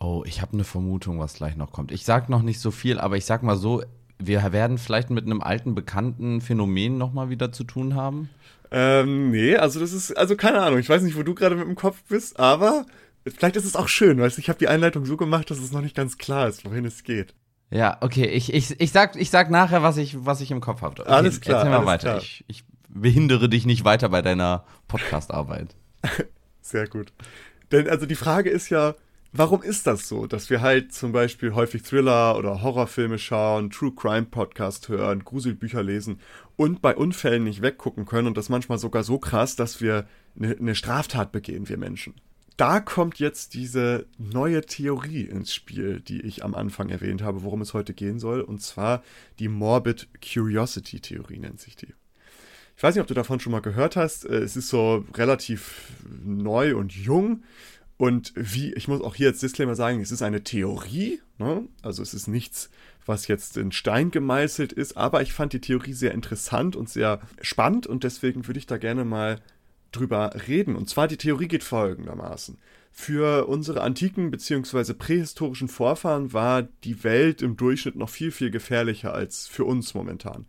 Oh, 0.00 0.22
ich 0.24 0.40
habe 0.40 0.54
eine 0.54 0.64
Vermutung, 0.64 1.18
was 1.18 1.34
gleich 1.34 1.56
noch 1.56 1.72
kommt. 1.72 1.92
Ich 1.92 2.06
sage 2.06 2.32
noch 2.32 2.40
nicht 2.40 2.60
so 2.60 2.70
viel, 2.70 2.98
aber 2.98 3.18
ich 3.18 3.26
sag 3.26 3.42
mal 3.42 3.56
so, 3.56 3.82
wir 4.18 4.50
werden 4.54 4.78
vielleicht 4.78 5.10
mit 5.10 5.26
einem 5.26 5.42
alten, 5.42 5.74
bekannten 5.74 6.40
Phänomen 6.40 6.96
nochmal 6.96 7.28
wieder 7.28 7.52
zu 7.52 7.64
tun 7.64 7.94
haben. 7.94 8.30
Ähm, 8.70 9.30
nee, 9.30 9.56
also 9.56 9.78
das 9.78 9.92
ist, 9.92 10.16
also 10.16 10.36
keine 10.36 10.62
Ahnung, 10.62 10.78
ich 10.78 10.88
weiß 10.88 11.02
nicht, 11.02 11.18
wo 11.18 11.22
du 11.22 11.34
gerade 11.34 11.54
mit 11.54 11.66
dem 11.66 11.76
Kopf 11.76 12.02
bist, 12.08 12.40
aber 12.40 12.86
Vielleicht 13.26 13.56
ist 13.56 13.64
es 13.64 13.76
auch 13.76 13.88
schön, 13.88 14.18
weil 14.18 14.30
ich 14.36 14.48
habe 14.48 14.58
die 14.58 14.68
Einleitung 14.68 15.04
so 15.04 15.16
gemacht, 15.16 15.50
dass 15.50 15.58
es 15.58 15.72
noch 15.72 15.80
nicht 15.80 15.96
ganz 15.96 16.16
klar 16.16 16.48
ist, 16.48 16.64
wohin 16.64 16.84
es 16.84 17.02
geht. 17.02 17.34
Ja, 17.70 17.98
okay. 18.00 18.26
Ich, 18.26 18.54
ich, 18.54 18.80
ich, 18.80 18.92
sag, 18.92 19.16
ich 19.16 19.30
sag 19.30 19.50
nachher, 19.50 19.82
was 19.82 19.96
ich, 19.96 20.24
was 20.24 20.40
ich 20.40 20.52
im 20.52 20.60
Kopf 20.60 20.82
habe. 20.82 21.02
Okay, 21.02 21.10
alles 21.10 21.40
klar. 21.40 21.58
Erzähl 21.58 21.70
mal 21.70 21.76
alles 21.78 22.04
weiter. 22.04 22.18
Ich, 22.18 22.44
ich 22.46 22.64
behindere 22.88 23.48
dich 23.48 23.66
nicht 23.66 23.84
weiter 23.84 24.08
bei 24.08 24.22
deiner 24.22 24.64
Podcast-Arbeit. 24.86 25.74
Sehr 26.60 26.86
gut. 26.86 27.12
Denn 27.72 27.88
also 27.88 28.06
die 28.06 28.14
Frage 28.14 28.50
ist 28.50 28.68
ja, 28.70 28.94
warum 29.32 29.62
ist 29.62 29.88
das 29.88 30.06
so, 30.08 30.28
dass 30.28 30.48
wir 30.48 30.60
halt 30.60 30.92
zum 30.92 31.10
Beispiel 31.10 31.54
häufig 31.54 31.82
Thriller 31.82 32.38
oder 32.38 32.62
Horrorfilme 32.62 33.18
schauen, 33.18 33.70
True 33.70 33.92
Crime 33.94 34.26
Podcast 34.26 34.88
hören, 34.88 35.24
Gruselbücher 35.24 35.82
lesen 35.82 36.20
und 36.54 36.80
bei 36.80 36.94
Unfällen 36.94 37.42
nicht 37.42 37.60
weggucken 37.60 38.06
können 38.06 38.28
und 38.28 38.36
das 38.36 38.48
manchmal 38.48 38.78
sogar 38.78 39.02
so 39.02 39.18
krass, 39.18 39.56
dass 39.56 39.80
wir 39.80 40.06
eine 40.38 40.54
ne 40.60 40.74
Straftat 40.76 41.32
begehen, 41.32 41.68
wir 41.68 41.76
Menschen 41.76 42.14
da 42.56 42.80
kommt 42.80 43.18
jetzt 43.18 43.54
diese 43.54 44.06
neue 44.18 44.62
Theorie 44.62 45.22
ins 45.22 45.52
Spiel, 45.54 46.00
die 46.00 46.22
ich 46.22 46.42
am 46.42 46.54
Anfang 46.54 46.88
erwähnt 46.88 47.22
habe, 47.22 47.42
worum 47.42 47.60
es 47.60 47.74
heute 47.74 47.92
gehen 47.92 48.18
soll. 48.18 48.40
Und 48.40 48.62
zwar 48.62 49.02
die 49.38 49.48
Morbid 49.48 50.08
Curiosity 50.22 51.00
Theorie 51.00 51.38
nennt 51.38 51.60
sich 51.60 51.76
die. 51.76 51.92
Ich 52.76 52.82
weiß 52.82 52.94
nicht, 52.94 53.02
ob 53.02 53.08
du 53.08 53.14
davon 53.14 53.40
schon 53.40 53.52
mal 53.52 53.60
gehört 53.60 53.96
hast. 53.96 54.24
Äh, 54.24 54.36
es 54.36 54.56
ist 54.56 54.68
so 54.68 55.04
relativ 55.14 55.92
neu 56.24 56.76
und 56.76 56.92
jung. 56.92 57.42
Und 57.98 58.32
wie, 58.36 58.74
ich 58.74 58.88
muss 58.88 59.00
auch 59.00 59.14
hier 59.14 59.28
als 59.28 59.40
Disclaimer 59.40 59.74
sagen, 59.74 60.00
es 60.00 60.12
ist 60.12 60.22
eine 60.22 60.44
Theorie. 60.44 61.20
Ne? 61.38 61.66
Also 61.82 62.02
es 62.02 62.12
ist 62.12 62.26
nichts, 62.26 62.70
was 63.06 63.28
jetzt 63.28 63.56
in 63.56 63.72
Stein 63.72 64.10
gemeißelt 64.10 64.72
ist. 64.72 64.96
Aber 64.96 65.22
ich 65.22 65.32
fand 65.32 65.52
die 65.54 65.60
Theorie 65.60 65.94
sehr 65.94 66.12
interessant 66.12 66.76
und 66.76 66.88
sehr 66.88 67.20
spannend. 67.40 67.86
Und 67.86 68.04
deswegen 68.04 68.46
würde 68.46 68.58
ich 68.58 68.66
da 68.66 68.76
gerne 68.76 69.04
mal 69.04 69.40
drüber 69.92 70.30
reden. 70.46 70.76
Und 70.76 70.88
zwar 70.88 71.08
die 71.08 71.16
Theorie 71.16 71.48
geht 71.48 71.64
folgendermaßen. 71.64 72.58
Für 72.92 73.46
unsere 73.46 73.82
antiken 73.82 74.30
bzw. 74.30 74.94
prähistorischen 74.94 75.68
Vorfahren 75.68 76.32
war 76.32 76.62
die 76.62 77.04
Welt 77.04 77.42
im 77.42 77.56
Durchschnitt 77.56 77.96
noch 77.96 78.08
viel, 78.08 78.30
viel 78.30 78.50
gefährlicher 78.50 79.12
als 79.12 79.46
für 79.46 79.64
uns 79.64 79.92
momentan. 79.94 80.46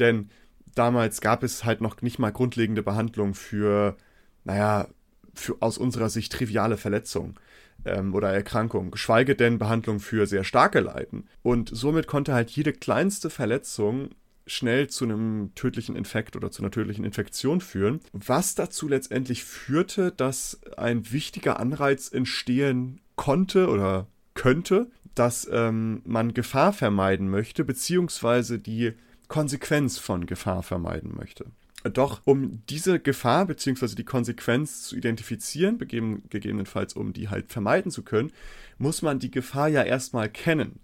Denn 0.00 0.28
damals 0.74 1.20
gab 1.20 1.42
es 1.44 1.64
halt 1.64 1.80
noch 1.80 2.02
nicht 2.02 2.18
mal 2.18 2.32
grundlegende 2.32 2.82
Behandlung 2.82 3.34
für, 3.34 3.96
naja, 4.42 4.88
für 5.34 5.56
aus 5.60 5.78
unserer 5.78 6.08
Sicht 6.08 6.32
triviale 6.32 6.76
Verletzungen 6.76 7.36
ähm, 7.84 8.14
oder 8.14 8.32
Erkrankungen, 8.32 8.90
geschweige 8.90 9.34
denn 9.34 9.58
Behandlung 9.58 10.00
für 10.00 10.26
sehr 10.26 10.44
starke 10.44 10.80
Leiden. 10.80 11.28
Und 11.42 11.70
somit 11.72 12.06
konnte 12.06 12.34
halt 12.34 12.50
jede 12.50 12.72
kleinste 12.72 13.30
Verletzung 13.30 14.10
schnell 14.46 14.88
zu 14.88 15.04
einem 15.04 15.52
tödlichen 15.54 15.96
Infekt 15.96 16.36
oder 16.36 16.50
zu 16.50 16.62
einer 16.62 16.70
tödlichen 16.70 17.04
Infektion 17.04 17.60
führen, 17.60 18.00
was 18.12 18.54
dazu 18.54 18.88
letztendlich 18.88 19.44
führte, 19.44 20.12
dass 20.12 20.60
ein 20.76 21.10
wichtiger 21.12 21.58
Anreiz 21.58 22.12
entstehen 22.12 23.00
konnte 23.16 23.68
oder 23.68 24.06
könnte, 24.34 24.90
dass 25.14 25.48
ähm, 25.50 26.02
man 26.04 26.34
Gefahr 26.34 26.72
vermeiden 26.72 27.28
möchte, 27.28 27.64
beziehungsweise 27.64 28.58
die 28.58 28.92
Konsequenz 29.28 29.98
von 29.98 30.26
Gefahr 30.26 30.62
vermeiden 30.62 31.14
möchte. 31.16 31.46
Doch 31.92 32.22
um 32.24 32.62
diese 32.70 32.98
Gefahr 32.98 33.46
bzw. 33.46 33.94
die 33.94 34.04
Konsequenz 34.04 34.84
zu 34.84 34.96
identifizieren, 34.96 35.78
gegebenenfalls 35.78 36.94
um 36.94 37.12
die 37.12 37.28
halt 37.28 37.52
vermeiden 37.52 37.90
zu 37.90 38.02
können, 38.02 38.32
muss 38.78 39.02
man 39.02 39.18
die 39.18 39.30
Gefahr 39.30 39.68
ja 39.68 39.82
erstmal 39.82 40.30
kennen. 40.30 40.80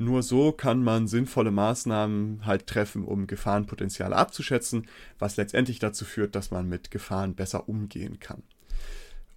Nur 0.00 0.22
so 0.22 0.50
kann 0.50 0.82
man 0.82 1.08
sinnvolle 1.08 1.50
Maßnahmen 1.50 2.46
halt 2.46 2.66
treffen, 2.66 3.04
um 3.04 3.26
Gefahrenpotenziale 3.26 4.16
abzuschätzen, 4.16 4.86
was 5.18 5.36
letztendlich 5.36 5.78
dazu 5.78 6.06
führt, 6.06 6.34
dass 6.34 6.50
man 6.50 6.70
mit 6.70 6.90
Gefahren 6.90 7.34
besser 7.34 7.68
umgehen 7.68 8.18
kann. 8.18 8.42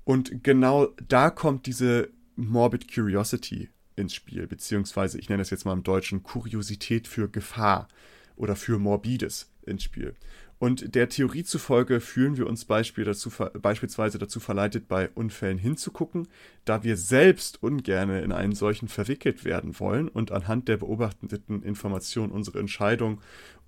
Und 0.05 0.41
genau 0.41 0.88
da 1.05 1.32
kommt 1.32 1.65
diese 1.65 2.12
Morbid 2.38 2.89
Curiosity 2.89 3.72
ins 3.98 4.13
Spiel, 4.13 4.48
beziehungsweise 4.48 5.20
ich 5.20 5.27
nenne 5.27 5.41
das 5.41 5.50
jetzt 5.50 5.65
mal 5.65 5.74
im 5.74 5.84
Deutschen 5.84 6.24
Kuriosität 6.24 7.10
für 7.10 7.27
Gefahr 7.27 7.89
oder 8.38 8.55
für 8.55 8.79
Morbides 8.79 9.51
ins 9.65 9.84
Spiel. 9.84 10.15
Und 10.63 10.96
der 10.96 11.10
Theorie 11.10 11.43
zufolge 11.43 12.00
fühlen 12.00 12.38
wir 12.38 12.48
uns 12.48 12.63
Beispiel 12.63 13.03
dazu, 13.03 13.29
beispielsweise 13.62 14.17
dazu 14.17 14.39
verleitet, 14.39 14.88
bei 14.88 15.10
Unfällen 15.10 15.58
hinzugucken, 15.58 16.29
da 16.63 16.86
wir 16.86 16.96
selbst 16.96 17.62
ungerne 17.62 18.22
in 18.22 18.32
einen 18.32 18.55
solchen 18.55 18.88
verwickelt 18.88 19.43
werden 19.43 19.77
wollen 19.82 20.08
und 20.08 20.32
anhand 20.32 20.70
der 20.70 20.77
beobachteten 20.77 21.63
Informationen 21.63 22.32
unsere 22.32 22.60
Entscheidung 22.60 23.20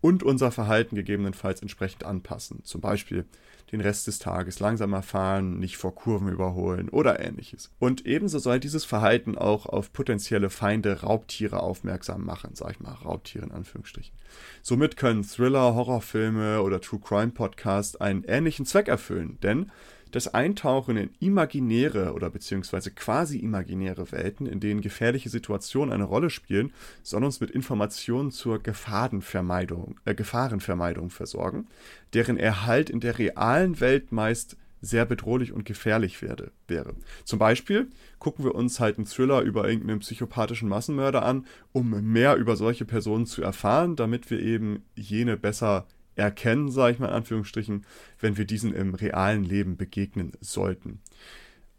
und 0.02 0.24
unser 0.24 0.52
Verhalten 0.52 0.96
gegebenenfalls 0.96 1.62
entsprechend 1.62 2.04
anpassen. 2.04 2.64
Zum 2.64 2.82
Beispiel 2.82 3.25
den 3.72 3.82
Rest 3.82 4.08
des 4.08 4.20
Tages 4.20 4.60
langsamer 4.60 5.02
fahren, 5.02 5.60
nicht 5.60 5.78
vor 5.78 5.96
Kurven 5.96 6.30
überholen 6.30 6.90
oder 6.90 7.20
ähnliches. 7.20 7.72
Und 7.80 8.06
ebenso 8.06 8.38
soll 8.40 8.60
dieses 8.60 8.86
Verhalten 8.86 9.38
auch 9.38 9.66
auf 9.66 9.92
potenzielle 9.92 10.50
Feinde 10.50 11.02
Raubtiere 11.02 11.62
aufmerksam 11.62 12.24
machen, 12.24 12.52
sag 12.54 12.72
ich 12.72 12.80
mal, 12.80 12.94
Raubtiere 12.94 13.46
in 13.46 13.52
Anführungsstrichen. 13.52 14.14
Somit 14.62 14.98
können 14.98 15.24
Thriller, 15.24 15.74
Horrorfilme 15.74 16.62
oder 16.62 16.80
True 16.80 17.00
Crime 17.04 17.32
Podcasts 17.32 17.96
einen 17.96 18.24
ähnlichen 18.24 18.66
Zweck 18.66 18.88
erfüllen, 18.88 19.40
denn 19.42 19.72
das 20.15 20.34
Eintauchen 20.34 20.95
in 20.95 21.10
imaginäre 21.19 22.13
oder 22.13 22.29
beziehungsweise 22.29 22.89
quasi 22.91 23.38
imaginäre 23.39 24.13
Welten, 24.13 24.45
in 24.45 24.62
denen 24.62 24.79
gefährliche 24.79 25.29
Situationen 25.29 25.93
eine 25.93 26.05
Rolle 26.05 26.29
spielen, 26.29 26.72
soll 27.03 27.25
uns 27.25 27.41
mit 27.41 27.51
Informationen 27.51 28.31
zur 28.31 28.63
Gefahrenvermeidung, 28.63 30.00
äh, 30.05 30.15
Gefahrenvermeidung 30.15 31.10
versorgen, 31.10 31.67
deren 32.13 32.38
Erhalt 32.38 32.89
in 32.89 33.01
der 33.01 33.19
realen 33.19 33.81
Welt 33.81 34.13
meist 34.13 34.55
sehr 34.79 35.05
bedrohlich 35.05 35.51
und 35.51 35.65
gefährlich 35.65 36.22
werde, 36.22 36.51
wäre. 36.67 36.93
Zum 37.25 37.39
Beispiel 37.39 37.89
gucken 38.19 38.45
wir 38.45 38.55
uns 38.55 38.79
halt 38.79 38.98
einen 38.98 39.07
Thriller 39.07 39.41
über 39.41 39.67
irgendeinen 39.67 40.00
psychopathischen 40.00 40.69
Massenmörder 40.69 41.25
an, 41.25 41.45
um 41.74 41.89
mehr 42.13 42.38
über 42.38 42.55
solche 42.55 42.86
Personen 42.86 43.25
zu 43.25 43.41
erfahren, 43.41 43.98
damit 43.98 44.29
wir 44.29 44.39
eben 44.39 44.84
jene 44.95 45.36
besser 45.36 45.88
erkennen, 46.15 46.69
sage 46.69 46.93
ich 46.93 47.00
mal 47.00 47.07
in 47.07 47.13
Anführungsstrichen, 47.13 47.86
wenn 48.19 48.38
wir 48.38 48.45
diesen 48.45 48.74
im 48.74 48.93
realen 48.95 49.43
Leben 49.43 49.77
begegnen 49.77 50.31
sollten. 50.41 51.00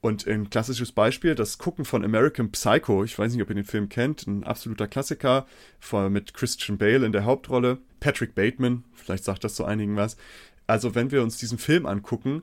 Und 0.00 0.26
ein 0.26 0.50
klassisches 0.50 0.92
Beispiel, 0.92 1.34
das 1.34 1.58
Gucken 1.58 1.84
von 1.84 2.04
American 2.04 2.52
Psycho, 2.52 3.02
ich 3.02 3.18
weiß 3.18 3.32
nicht, 3.32 3.42
ob 3.42 3.48
ihr 3.48 3.56
den 3.56 3.64
Film 3.64 3.88
kennt, 3.88 4.26
ein 4.26 4.44
absoluter 4.44 4.86
Klassiker 4.86 5.46
mit 6.10 6.34
Christian 6.34 6.78
Bale 6.78 7.04
in 7.04 7.12
der 7.12 7.24
Hauptrolle, 7.24 7.78
Patrick 7.98 8.34
Bateman, 8.34 8.84
vielleicht 8.92 9.24
sagt 9.24 9.42
das 9.42 9.54
zu 9.54 9.64
einigen 9.64 9.96
was. 9.96 10.16
Also 10.68 10.94
wenn 10.94 11.10
wir 11.10 11.22
uns 11.22 11.38
diesen 11.38 11.58
Film 11.58 11.86
angucken, 11.86 12.42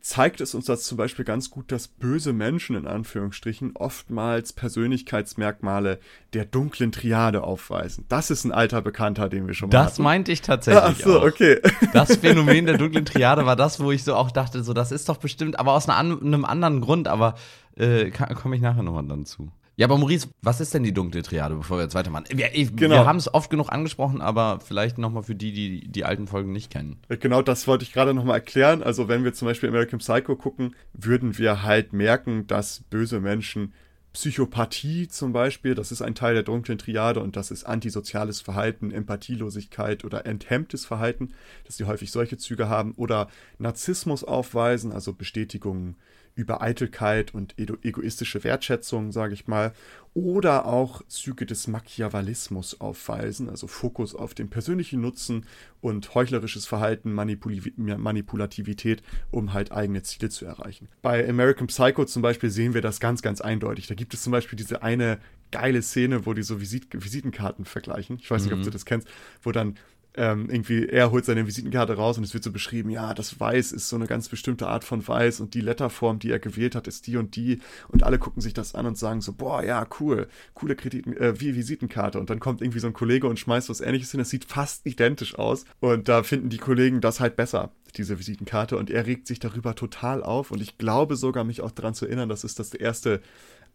zeigt 0.00 0.40
es 0.40 0.54
uns 0.54 0.66
das 0.66 0.84
zum 0.84 0.96
Beispiel 0.98 1.24
ganz 1.24 1.50
gut, 1.50 1.72
dass 1.72 1.88
böse 1.88 2.32
Menschen 2.32 2.76
in 2.76 2.86
Anführungsstrichen 2.86 3.72
oftmals 3.74 4.52
Persönlichkeitsmerkmale 4.52 5.98
der 6.32 6.44
dunklen 6.44 6.92
Triade 6.92 7.42
aufweisen. 7.42 8.04
Das 8.08 8.30
ist 8.30 8.44
ein 8.44 8.52
alter 8.52 8.82
Bekannter, 8.82 9.28
den 9.28 9.46
wir 9.46 9.54
schon 9.54 9.68
mal 9.68 9.72
Das 9.72 9.92
hatten. 9.94 10.02
meinte 10.02 10.32
ich 10.32 10.42
tatsächlich. 10.42 10.82
Ach 10.84 10.96
so, 10.96 11.20
auch. 11.20 11.24
okay. 11.24 11.60
Das 11.92 12.16
Phänomen 12.18 12.66
der 12.66 12.78
dunklen 12.78 13.04
Triade 13.04 13.46
war 13.46 13.56
das, 13.56 13.80
wo 13.80 13.90
ich 13.92 14.04
so 14.04 14.14
auch 14.14 14.30
dachte, 14.30 14.62
so 14.62 14.72
das 14.72 14.92
ist 14.92 15.08
doch 15.08 15.16
bestimmt, 15.16 15.58
aber 15.58 15.72
aus 15.72 15.88
einem 15.88 16.44
anderen 16.44 16.80
Grund, 16.80 17.08
aber 17.08 17.34
äh, 17.76 18.10
komme 18.10 18.56
ich 18.56 18.62
nachher 18.62 18.82
nochmal 18.82 19.04
dann 19.06 19.26
zu. 19.26 19.50
Ja, 19.78 19.86
aber 19.86 19.98
Maurice, 19.98 20.28
was 20.40 20.62
ist 20.62 20.72
denn 20.72 20.84
die 20.84 20.94
dunkle 20.94 21.22
Triade, 21.22 21.54
bevor 21.54 21.76
wir 21.76 21.82
jetzt 21.84 21.94
weitermachen? 21.94 22.24
Wir, 22.30 22.48
genau. 22.48 22.94
wir 22.94 23.06
haben 23.06 23.18
es 23.18 23.32
oft 23.32 23.50
genug 23.50 23.70
angesprochen, 23.70 24.22
aber 24.22 24.58
vielleicht 24.60 24.96
nochmal 24.96 25.22
für 25.22 25.34
die, 25.34 25.52
die 25.52 25.86
die 25.86 26.04
alten 26.04 26.26
Folgen 26.26 26.50
nicht 26.50 26.72
kennen. 26.72 26.98
Genau, 27.08 27.42
das 27.42 27.66
wollte 27.68 27.84
ich 27.84 27.92
gerade 27.92 28.14
nochmal 28.14 28.36
erklären. 28.36 28.82
Also 28.82 29.06
wenn 29.08 29.22
wir 29.22 29.34
zum 29.34 29.46
Beispiel 29.46 29.68
American 29.68 29.98
Psycho 29.98 30.34
gucken, 30.34 30.74
würden 30.94 31.36
wir 31.36 31.62
halt 31.62 31.92
merken, 31.92 32.46
dass 32.46 32.84
böse 32.88 33.20
Menschen 33.20 33.74
Psychopathie 34.14 35.08
zum 35.08 35.34
Beispiel, 35.34 35.74
das 35.74 35.92
ist 35.92 36.00
ein 36.00 36.14
Teil 36.14 36.32
der 36.32 36.42
dunklen 36.42 36.78
Triade 36.78 37.20
und 37.20 37.36
das 37.36 37.50
ist 37.50 37.64
antisoziales 37.64 38.40
Verhalten, 38.40 38.90
Empathielosigkeit 38.90 40.06
oder 40.06 40.24
enthemmtes 40.24 40.86
Verhalten, 40.86 41.34
dass 41.66 41.76
sie 41.76 41.84
häufig 41.84 42.10
solche 42.10 42.38
Züge 42.38 42.70
haben 42.70 42.92
oder 42.92 43.28
Narzissmus 43.58 44.24
aufweisen, 44.24 44.90
also 44.90 45.12
Bestätigungen 45.12 45.96
über 46.36 46.60
Eitelkeit 46.60 47.34
und 47.34 47.58
egoistische 47.58 48.44
Wertschätzung, 48.44 49.10
sage 49.10 49.34
ich 49.34 49.48
mal, 49.48 49.72
oder 50.12 50.66
auch 50.66 51.02
Züge 51.08 51.46
des 51.46 51.66
Machiavellismus 51.66 52.80
aufweisen, 52.80 53.48
also 53.48 53.66
Fokus 53.66 54.14
auf 54.14 54.34
den 54.34 54.48
persönlichen 54.48 55.00
Nutzen 55.00 55.46
und 55.80 56.14
heuchlerisches 56.14 56.66
Verhalten, 56.66 57.12
Manipul 57.12 57.60
Manipulativität, 57.76 59.02
um 59.30 59.54
halt 59.54 59.72
eigene 59.72 60.02
Ziele 60.02 60.28
zu 60.28 60.44
erreichen. 60.44 60.88
Bei 61.02 61.26
American 61.28 61.66
Psycho 61.66 62.04
zum 62.04 62.22
Beispiel 62.22 62.50
sehen 62.50 62.74
wir 62.74 62.82
das 62.82 63.00
ganz, 63.00 63.22
ganz 63.22 63.40
eindeutig. 63.40 63.86
Da 63.86 63.94
gibt 63.94 64.14
es 64.14 64.22
zum 64.22 64.30
Beispiel 64.30 64.56
diese 64.56 64.82
eine 64.82 65.18
geile 65.52 65.80
Szene, 65.82 66.26
wo 66.26 66.34
die 66.34 66.42
so 66.42 66.60
Visit 66.60 66.88
Visitenkarten 66.92 67.64
vergleichen. 67.64 68.18
Ich 68.20 68.30
weiß 68.30 68.42
nicht, 68.42 68.52
mhm. 68.52 68.60
ob 68.60 68.64
du 68.64 68.70
das 68.70 68.84
kennst, 68.84 69.08
wo 69.42 69.52
dann 69.52 69.76
ähm, 70.16 70.48
irgendwie, 70.50 70.86
er 70.86 71.10
holt 71.10 71.24
seine 71.24 71.46
Visitenkarte 71.46 71.94
raus 71.94 72.18
und 72.18 72.24
es 72.24 72.34
wird 72.34 72.44
so 72.44 72.52
beschrieben, 72.52 72.90
ja, 72.90 73.14
das 73.14 73.38
Weiß 73.38 73.72
ist 73.72 73.88
so 73.88 73.96
eine 73.96 74.06
ganz 74.06 74.28
bestimmte 74.28 74.66
Art 74.66 74.84
von 74.84 75.06
Weiß 75.06 75.40
und 75.40 75.54
die 75.54 75.60
Letterform, 75.60 76.18
die 76.18 76.30
er 76.30 76.38
gewählt 76.38 76.74
hat, 76.74 76.88
ist 76.88 77.06
die 77.06 77.16
und 77.16 77.36
die 77.36 77.60
und 77.88 78.02
alle 78.02 78.18
gucken 78.18 78.40
sich 78.40 78.54
das 78.54 78.74
an 78.74 78.86
und 78.86 78.98
sagen 78.98 79.20
so, 79.20 79.32
boah, 79.32 79.62
ja, 79.62 79.86
cool, 80.00 80.28
coole 80.54 80.76
Krediten, 80.76 81.16
äh, 81.16 81.40
wie 81.40 81.54
Visitenkarte. 81.54 82.18
Und 82.18 82.30
dann 82.30 82.40
kommt 82.40 82.62
irgendwie 82.62 82.78
so 82.78 82.86
ein 82.86 82.92
Kollege 82.92 83.26
und 83.28 83.38
schmeißt 83.38 83.68
was 83.68 83.80
ähnliches 83.80 84.10
hin, 84.10 84.18
das 84.18 84.30
sieht 84.30 84.44
fast 84.46 84.86
identisch 84.86 85.38
aus 85.38 85.64
und 85.80 86.08
da 86.08 86.22
finden 86.22 86.48
die 86.48 86.58
Kollegen 86.58 87.00
das 87.00 87.20
halt 87.20 87.36
besser, 87.36 87.70
diese 87.96 88.18
Visitenkarte. 88.18 88.76
Und 88.76 88.90
er 88.90 89.06
regt 89.06 89.26
sich 89.26 89.38
darüber 89.38 89.74
total 89.74 90.22
auf 90.22 90.50
und 90.50 90.62
ich 90.62 90.78
glaube 90.78 91.16
sogar, 91.16 91.44
mich 91.44 91.60
auch 91.60 91.70
daran 91.70 91.94
zu 91.94 92.06
erinnern, 92.06 92.28
dass 92.28 92.44
es 92.44 92.54
das 92.54 92.74
erste 92.74 93.20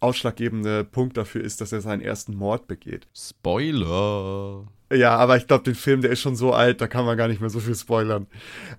ausschlaggebende 0.01 0.83
Punkt 0.83 1.15
dafür 1.15 1.43
ist, 1.43 1.61
dass 1.61 1.71
er 1.71 1.81
seinen 1.81 2.01
ersten 2.01 2.35
Mord 2.35 2.67
begeht. 2.67 3.07
Spoiler! 3.15 4.65
Ja, 4.93 5.15
aber 5.15 5.37
ich 5.37 5.47
glaube, 5.47 5.63
den 5.63 5.75
Film, 5.75 6.01
der 6.01 6.11
ist 6.11 6.19
schon 6.19 6.35
so 6.35 6.53
alt, 6.53 6.81
da 6.81 6.87
kann 6.87 7.05
man 7.05 7.17
gar 7.17 7.29
nicht 7.29 7.39
mehr 7.39 7.49
so 7.49 7.61
viel 7.61 7.75
spoilern. 7.75 8.27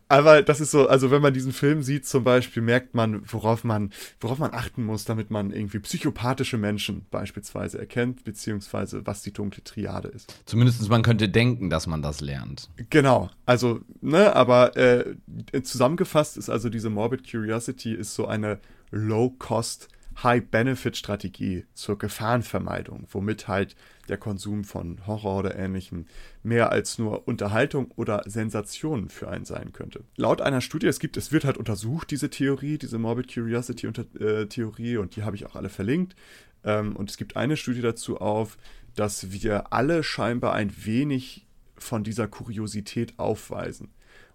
Aber 0.08 0.42
das 0.42 0.60
ist 0.60 0.70
so, 0.70 0.86
also 0.86 1.10
wenn 1.10 1.22
man 1.22 1.32
diesen 1.32 1.52
Film 1.52 1.82
sieht 1.82 2.06
zum 2.06 2.22
Beispiel, 2.22 2.62
merkt 2.62 2.94
man, 2.94 3.22
worauf 3.30 3.64
man, 3.64 3.92
worauf 4.20 4.38
man 4.38 4.52
achten 4.52 4.84
muss, 4.84 5.06
damit 5.06 5.30
man 5.30 5.52
irgendwie 5.52 5.78
psychopathische 5.78 6.58
Menschen 6.58 7.06
beispielsweise 7.10 7.78
erkennt, 7.78 8.24
beziehungsweise 8.24 9.06
was 9.06 9.22
die 9.22 9.32
dunkle 9.32 9.64
Triade 9.64 10.08
ist. 10.08 10.34
Zumindest 10.44 10.86
man 10.90 11.02
könnte 11.02 11.30
denken, 11.30 11.70
dass 11.70 11.86
man 11.86 12.02
das 12.02 12.20
lernt. 12.20 12.68
Genau, 12.90 13.30
also, 13.46 13.80
ne, 14.02 14.36
aber 14.36 14.76
äh, 14.76 15.14
zusammengefasst 15.62 16.36
ist 16.36 16.50
also 16.50 16.68
diese 16.68 16.90
Morbid 16.90 17.30
Curiosity 17.30 17.94
ist 17.94 18.14
so 18.14 18.26
eine 18.26 18.58
Low-Cost- 18.90 19.88
High-Benefit-Strategie 20.22 21.64
zur 21.74 21.98
Gefahrenvermeidung, 21.98 23.06
womit 23.10 23.48
halt 23.48 23.76
der 24.08 24.16
Konsum 24.18 24.64
von 24.64 25.06
Horror 25.06 25.38
oder 25.40 25.56
ähnlichem 25.56 26.06
mehr 26.42 26.72
als 26.72 26.98
nur 26.98 27.26
Unterhaltung 27.28 27.90
oder 27.96 28.22
Sensation 28.26 29.08
für 29.08 29.28
einen 29.28 29.44
sein 29.44 29.72
könnte. 29.72 30.04
Laut 30.16 30.40
einer 30.40 30.60
Studie, 30.60 30.86
es 30.86 30.98
gibt, 30.98 31.16
es 31.16 31.32
wird 31.32 31.44
halt 31.44 31.56
untersucht, 31.56 32.10
diese 32.10 32.30
Theorie, 32.30 32.78
diese 32.78 32.98
Morbid 32.98 33.32
Curiosity 33.32 33.86
äh, 33.86 34.96
und 34.96 35.16
die 35.16 35.22
habe 35.22 35.36
ich 35.36 35.46
auch 35.46 35.56
alle 35.56 35.68
verlinkt. 35.68 36.16
Ähm, 36.64 36.96
und 36.96 37.10
es 37.10 37.16
gibt 37.16 37.36
eine 37.36 37.56
Studie 37.56 37.82
dazu 37.82 38.20
auf, 38.20 38.58
dass 38.94 39.32
wir 39.32 39.72
alle 39.72 40.02
scheinbar 40.02 40.52
ein 40.54 40.72
wenig 40.84 41.46
von 41.76 42.04
dieser 42.04 42.28
Kuriosität 42.28 43.18
aufweisen. 43.18 43.90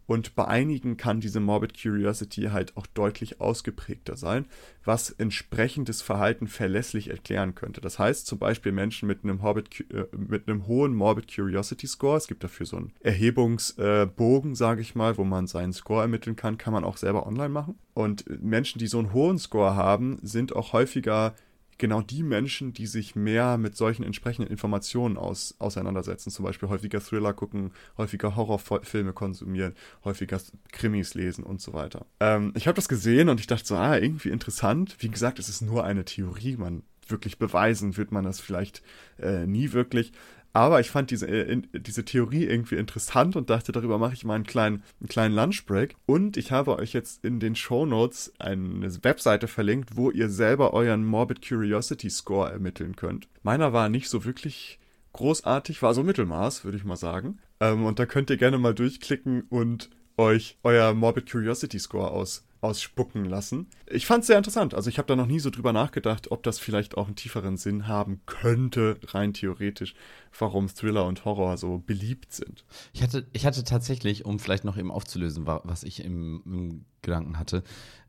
Und 0.07 0.35
bei 0.35 0.45
einigen 0.45 0.95
kann 0.95 1.19
diese 1.19 1.41
Morbid 1.41 1.79
Curiosity 1.79 2.43
halt 2.43 2.75
auch 2.77 2.87
deutlich 2.87 3.41
ausgeprägter 3.41 4.15
sein, 4.15 4.45
was 4.85 5.09
entsprechendes 5.09 6.01
Verhalten 6.01 6.47
verlässlich 6.47 7.09
erklären 7.09 7.55
könnte. 7.55 7.81
Das 7.81 7.99
heißt 7.99 8.25
zum 8.25 8.39
Beispiel 8.39 8.71
Menschen 8.71 9.07
mit 9.07 9.23
einem, 9.23 9.39
Morbid, 9.39 9.85
äh, 9.91 10.05
mit 10.15 10.47
einem 10.47 10.65
hohen 10.65 10.95
Morbid 10.95 11.33
Curiosity 11.33 11.87
Score, 11.87 12.17
es 12.17 12.27
gibt 12.27 12.43
dafür 12.43 12.65
so 12.65 12.77
einen 12.77 12.93
Erhebungsbogen, 13.01 14.53
äh, 14.53 14.55
sage 14.55 14.81
ich 14.81 14.95
mal, 14.95 15.17
wo 15.17 15.25
man 15.25 15.45
seinen 15.45 15.73
Score 15.73 16.01
ermitteln 16.01 16.37
kann, 16.37 16.57
kann 16.57 16.73
man 16.73 16.85
auch 16.85 16.97
selber 16.97 17.27
online 17.27 17.49
machen. 17.49 17.77
Und 17.93 18.25
Menschen, 18.41 18.79
die 18.79 18.87
so 18.87 18.99
einen 18.99 19.11
hohen 19.11 19.37
Score 19.39 19.75
haben, 19.75 20.19
sind 20.21 20.55
auch 20.55 20.71
häufiger 20.71 21.35
genau 21.77 22.01
die 22.01 22.23
Menschen, 22.23 22.73
die 22.73 22.87
sich 22.87 23.15
mehr 23.15 23.57
mit 23.57 23.75
solchen 23.75 24.03
entsprechenden 24.03 24.49
Informationen 24.49 25.17
aus, 25.17 25.55
auseinandersetzen, 25.59 26.31
zum 26.31 26.45
Beispiel 26.45 26.69
häufiger 26.69 26.99
Thriller 26.99 27.33
gucken, 27.33 27.71
häufiger 27.97 28.35
Horrorfilme 28.35 29.13
konsumieren, 29.13 29.73
häufiger 30.03 30.39
Krimis 30.71 31.13
lesen 31.13 31.43
und 31.43 31.61
so 31.61 31.73
weiter. 31.73 32.05
Ähm, 32.19 32.53
ich 32.55 32.67
habe 32.67 32.75
das 32.75 32.87
gesehen 32.87 33.29
und 33.29 33.39
ich 33.39 33.47
dachte 33.47 33.65
so, 33.65 33.75
ah, 33.75 33.97
irgendwie 33.97 34.29
interessant. 34.29 34.95
Wie 34.99 35.09
gesagt, 35.09 35.39
es 35.39 35.49
ist 35.49 35.61
nur 35.61 35.83
eine 35.83 36.05
Theorie, 36.05 36.57
man 36.57 36.83
wirklich 37.09 37.37
beweisen 37.37 37.97
wird 37.97 38.11
man 38.11 38.23
das 38.23 38.39
vielleicht 38.39 38.81
äh, 39.19 39.45
nie 39.45 39.73
wirklich. 39.73 40.11
Aber 40.57 40.79
ich 40.79 40.89
fand 40.89 41.11
diese, 41.11 41.27
äh, 41.27 41.61
diese 41.71 42.03
Theorie 42.03 42.45
irgendwie 42.45 42.77
interessant 42.77 43.35
und 43.35 43.51
dachte, 43.51 43.71
darüber 43.71 43.99
mache 43.99 44.13
ich 44.13 44.25
mal 44.25 44.33
einen 44.33 44.43
kleinen, 44.43 44.81
einen 44.99 45.07
kleinen 45.07 45.35
Lunchbreak. 45.35 45.95
Und 46.07 46.35
ich 46.35 46.51
habe 46.51 46.77
euch 46.77 46.93
jetzt 46.93 47.23
in 47.23 47.39
den 47.39 47.55
Show 47.55 47.85
Notes 47.85 48.33
eine 48.39 48.91
Webseite 49.03 49.47
verlinkt, 49.47 49.95
wo 49.95 50.09
ihr 50.09 50.29
selber 50.29 50.73
euren 50.73 51.05
Morbid 51.05 51.47
Curiosity 51.47 52.09
Score 52.09 52.51
ermitteln 52.51 52.95
könnt. 52.95 53.27
Meiner 53.43 53.71
war 53.71 53.87
nicht 53.87 54.09
so 54.09 54.25
wirklich 54.25 54.79
großartig, 55.13 55.83
war 55.83 55.93
so 55.93 56.01
Mittelmaß, 56.01 56.65
würde 56.65 56.79
ich 56.79 56.83
mal 56.83 56.95
sagen. 56.95 57.37
Ähm, 57.59 57.85
und 57.85 57.99
da 57.99 58.07
könnt 58.07 58.31
ihr 58.31 58.37
gerne 58.37 58.57
mal 58.57 58.73
durchklicken 58.73 59.43
und 59.49 59.91
euch 60.17 60.57
euer 60.63 60.95
Morbid 60.95 61.29
Curiosity 61.29 61.77
Score 61.77 62.09
aus 62.09 62.47
ausspucken 62.61 63.25
lassen. 63.25 63.67
Ich 63.87 64.05
fand 64.05 64.21
es 64.21 64.27
sehr 64.27 64.37
interessant. 64.37 64.73
Also 64.73 64.89
ich 64.89 64.97
habe 64.97 65.07
da 65.07 65.15
noch 65.15 65.27
nie 65.27 65.39
so 65.39 65.49
drüber 65.49 65.73
nachgedacht, 65.73 66.31
ob 66.31 66.43
das 66.43 66.59
vielleicht 66.59 66.97
auch 66.97 67.07
einen 67.07 67.15
tieferen 67.15 67.57
Sinn 67.57 67.87
haben 67.87 68.21
könnte, 68.25 68.99
rein 69.07 69.33
theoretisch, 69.33 69.93
warum 70.37 70.67
Thriller 70.67 71.05
und 71.05 71.25
Horror 71.25 71.57
so 71.57 71.77
beliebt 71.85 72.33
sind. 72.33 72.65
Ich 72.93 73.03
hatte, 73.03 73.27
ich 73.33 73.45
hatte 73.45 73.63
tatsächlich, 73.63 74.25
um 74.25 74.39
vielleicht 74.39 74.63
noch 74.63 74.77
eben 74.77 74.91
aufzulösen, 74.91 75.45
was 75.45 75.83
ich 75.83 76.03
im, 76.03 76.41
im 76.45 76.85
Gedanken 77.01 77.37
hatte, 77.37 77.63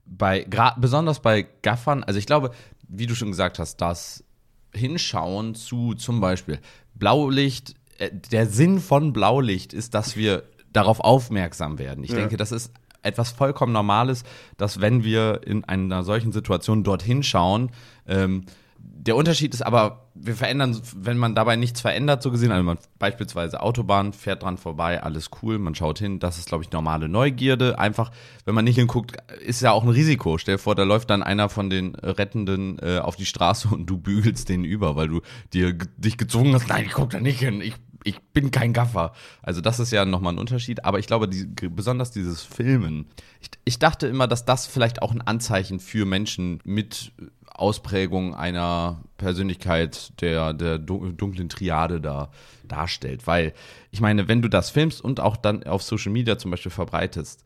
bei, 0.06 0.46
besonders 0.78 1.20
bei 1.20 1.42
Gaffern, 1.62 2.02
also 2.02 2.18
ich 2.18 2.26
glaube, 2.26 2.52
wie 2.88 3.06
du 3.06 3.14
schon 3.14 3.30
gesagt 3.30 3.58
hast, 3.58 3.76
das 3.76 4.24
Hinschauen 4.72 5.54
zu 5.54 5.94
zum 5.94 6.20
Beispiel 6.20 6.58
Blaulicht, 6.94 7.74
äh, 7.98 8.10
der 8.12 8.46
Sinn 8.46 8.80
von 8.80 9.12
Blaulicht 9.12 9.72
ist, 9.72 9.94
dass 9.94 10.16
wir 10.16 10.44
darauf 10.72 11.00
aufmerksam 11.00 11.78
werden. 11.78 12.04
Ich 12.04 12.10
ja. 12.10 12.16
denke, 12.16 12.36
das 12.36 12.52
ist 12.52 12.72
etwas 13.02 13.32
vollkommen 13.32 13.72
Normales, 13.72 14.24
dass 14.56 14.80
wenn 14.80 15.04
wir 15.04 15.40
in 15.44 15.64
einer 15.64 16.02
solchen 16.02 16.32
Situation 16.32 16.84
dorthin 16.84 17.22
schauen, 17.22 17.70
ähm, 18.06 18.44
der 18.80 19.16
Unterschied 19.16 19.54
ist 19.54 19.62
aber, 19.62 20.08
wir 20.14 20.34
verändern, 20.34 20.80
wenn 20.96 21.18
man 21.18 21.34
dabei 21.34 21.56
nichts 21.56 21.80
verändert, 21.80 22.22
so 22.22 22.30
gesehen, 22.30 22.50
also 22.50 22.64
man 22.64 22.78
beispielsweise 22.98 23.60
Autobahn 23.60 24.12
fährt 24.12 24.42
dran 24.42 24.56
vorbei, 24.56 25.02
alles 25.02 25.30
cool, 25.42 25.58
man 25.58 25.74
schaut 25.74 25.98
hin, 25.98 26.18
das 26.18 26.38
ist, 26.38 26.48
glaube 26.48 26.64
ich, 26.64 26.72
normale 26.72 27.08
Neugierde. 27.08 27.78
Einfach, 27.78 28.10
wenn 28.44 28.54
man 28.54 28.64
nicht 28.64 28.76
hinguckt, 28.76 29.16
ist 29.44 29.62
ja 29.62 29.72
auch 29.72 29.82
ein 29.82 29.88
Risiko. 29.88 30.38
Stell 30.38 30.56
dir 30.56 30.58
vor, 30.58 30.74
da 30.74 30.82
läuft 30.82 31.10
dann 31.10 31.22
einer 31.22 31.48
von 31.48 31.70
den 31.70 31.94
Rettenden 31.94 32.78
äh, 32.80 32.98
auf 32.98 33.16
die 33.16 33.26
Straße 33.26 33.68
und 33.68 33.86
du 33.86 33.98
bügelst 33.98 34.48
den 34.48 34.64
über, 34.64 34.96
weil 34.96 35.08
du 35.08 35.20
dir 35.52 35.74
dich 35.96 36.18
gezwungen 36.18 36.54
hast, 36.54 36.68
nein, 36.68 36.84
ich 36.86 36.92
guck 36.92 37.10
da 37.10 37.20
nicht 37.20 37.40
hin, 37.40 37.60
ich 37.60 37.74
ich 38.08 38.20
bin 38.32 38.50
kein 38.50 38.72
Gaffer. 38.72 39.12
Also 39.42 39.60
das 39.60 39.78
ist 39.80 39.92
ja 39.92 40.04
nochmal 40.04 40.34
ein 40.34 40.38
Unterschied. 40.38 40.84
Aber 40.84 40.98
ich 40.98 41.06
glaube, 41.06 41.28
die, 41.28 41.46
besonders 41.68 42.10
dieses 42.10 42.42
Filmen. 42.42 43.06
Ich, 43.40 43.50
ich, 43.64 43.78
dachte 43.78 44.06
immer, 44.06 44.26
dass 44.26 44.44
das 44.44 44.66
vielleicht 44.66 45.02
auch 45.02 45.12
ein 45.12 45.20
Anzeichen 45.20 45.78
für 45.78 46.06
Menschen 46.06 46.60
mit 46.64 47.12
Ausprägung 47.46 48.34
einer 48.34 49.02
Persönlichkeit 49.18 50.20
der, 50.20 50.54
der 50.54 50.78
dunklen 50.78 51.48
Triade 51.48 52.00
da 52.00 52.30
darstellt. 52.66 53.26
Weil 53.26 53.52
ich 53.90 54.00
meine, 54.00 54.28
wenn 54.28 54.42
du 54.42 54.48
das 54.48 54.70
filmst 54.70 55.02
und 55.02 55.20
auch 55.20 55.36
dann 55.36 55.64
auf 55.64 55.82
Social 55.82 56.12
Media 56.12 56.38
zum 56.38 56.50
Beispiel 56.50 56.72
verbreitest, 56.72 57.44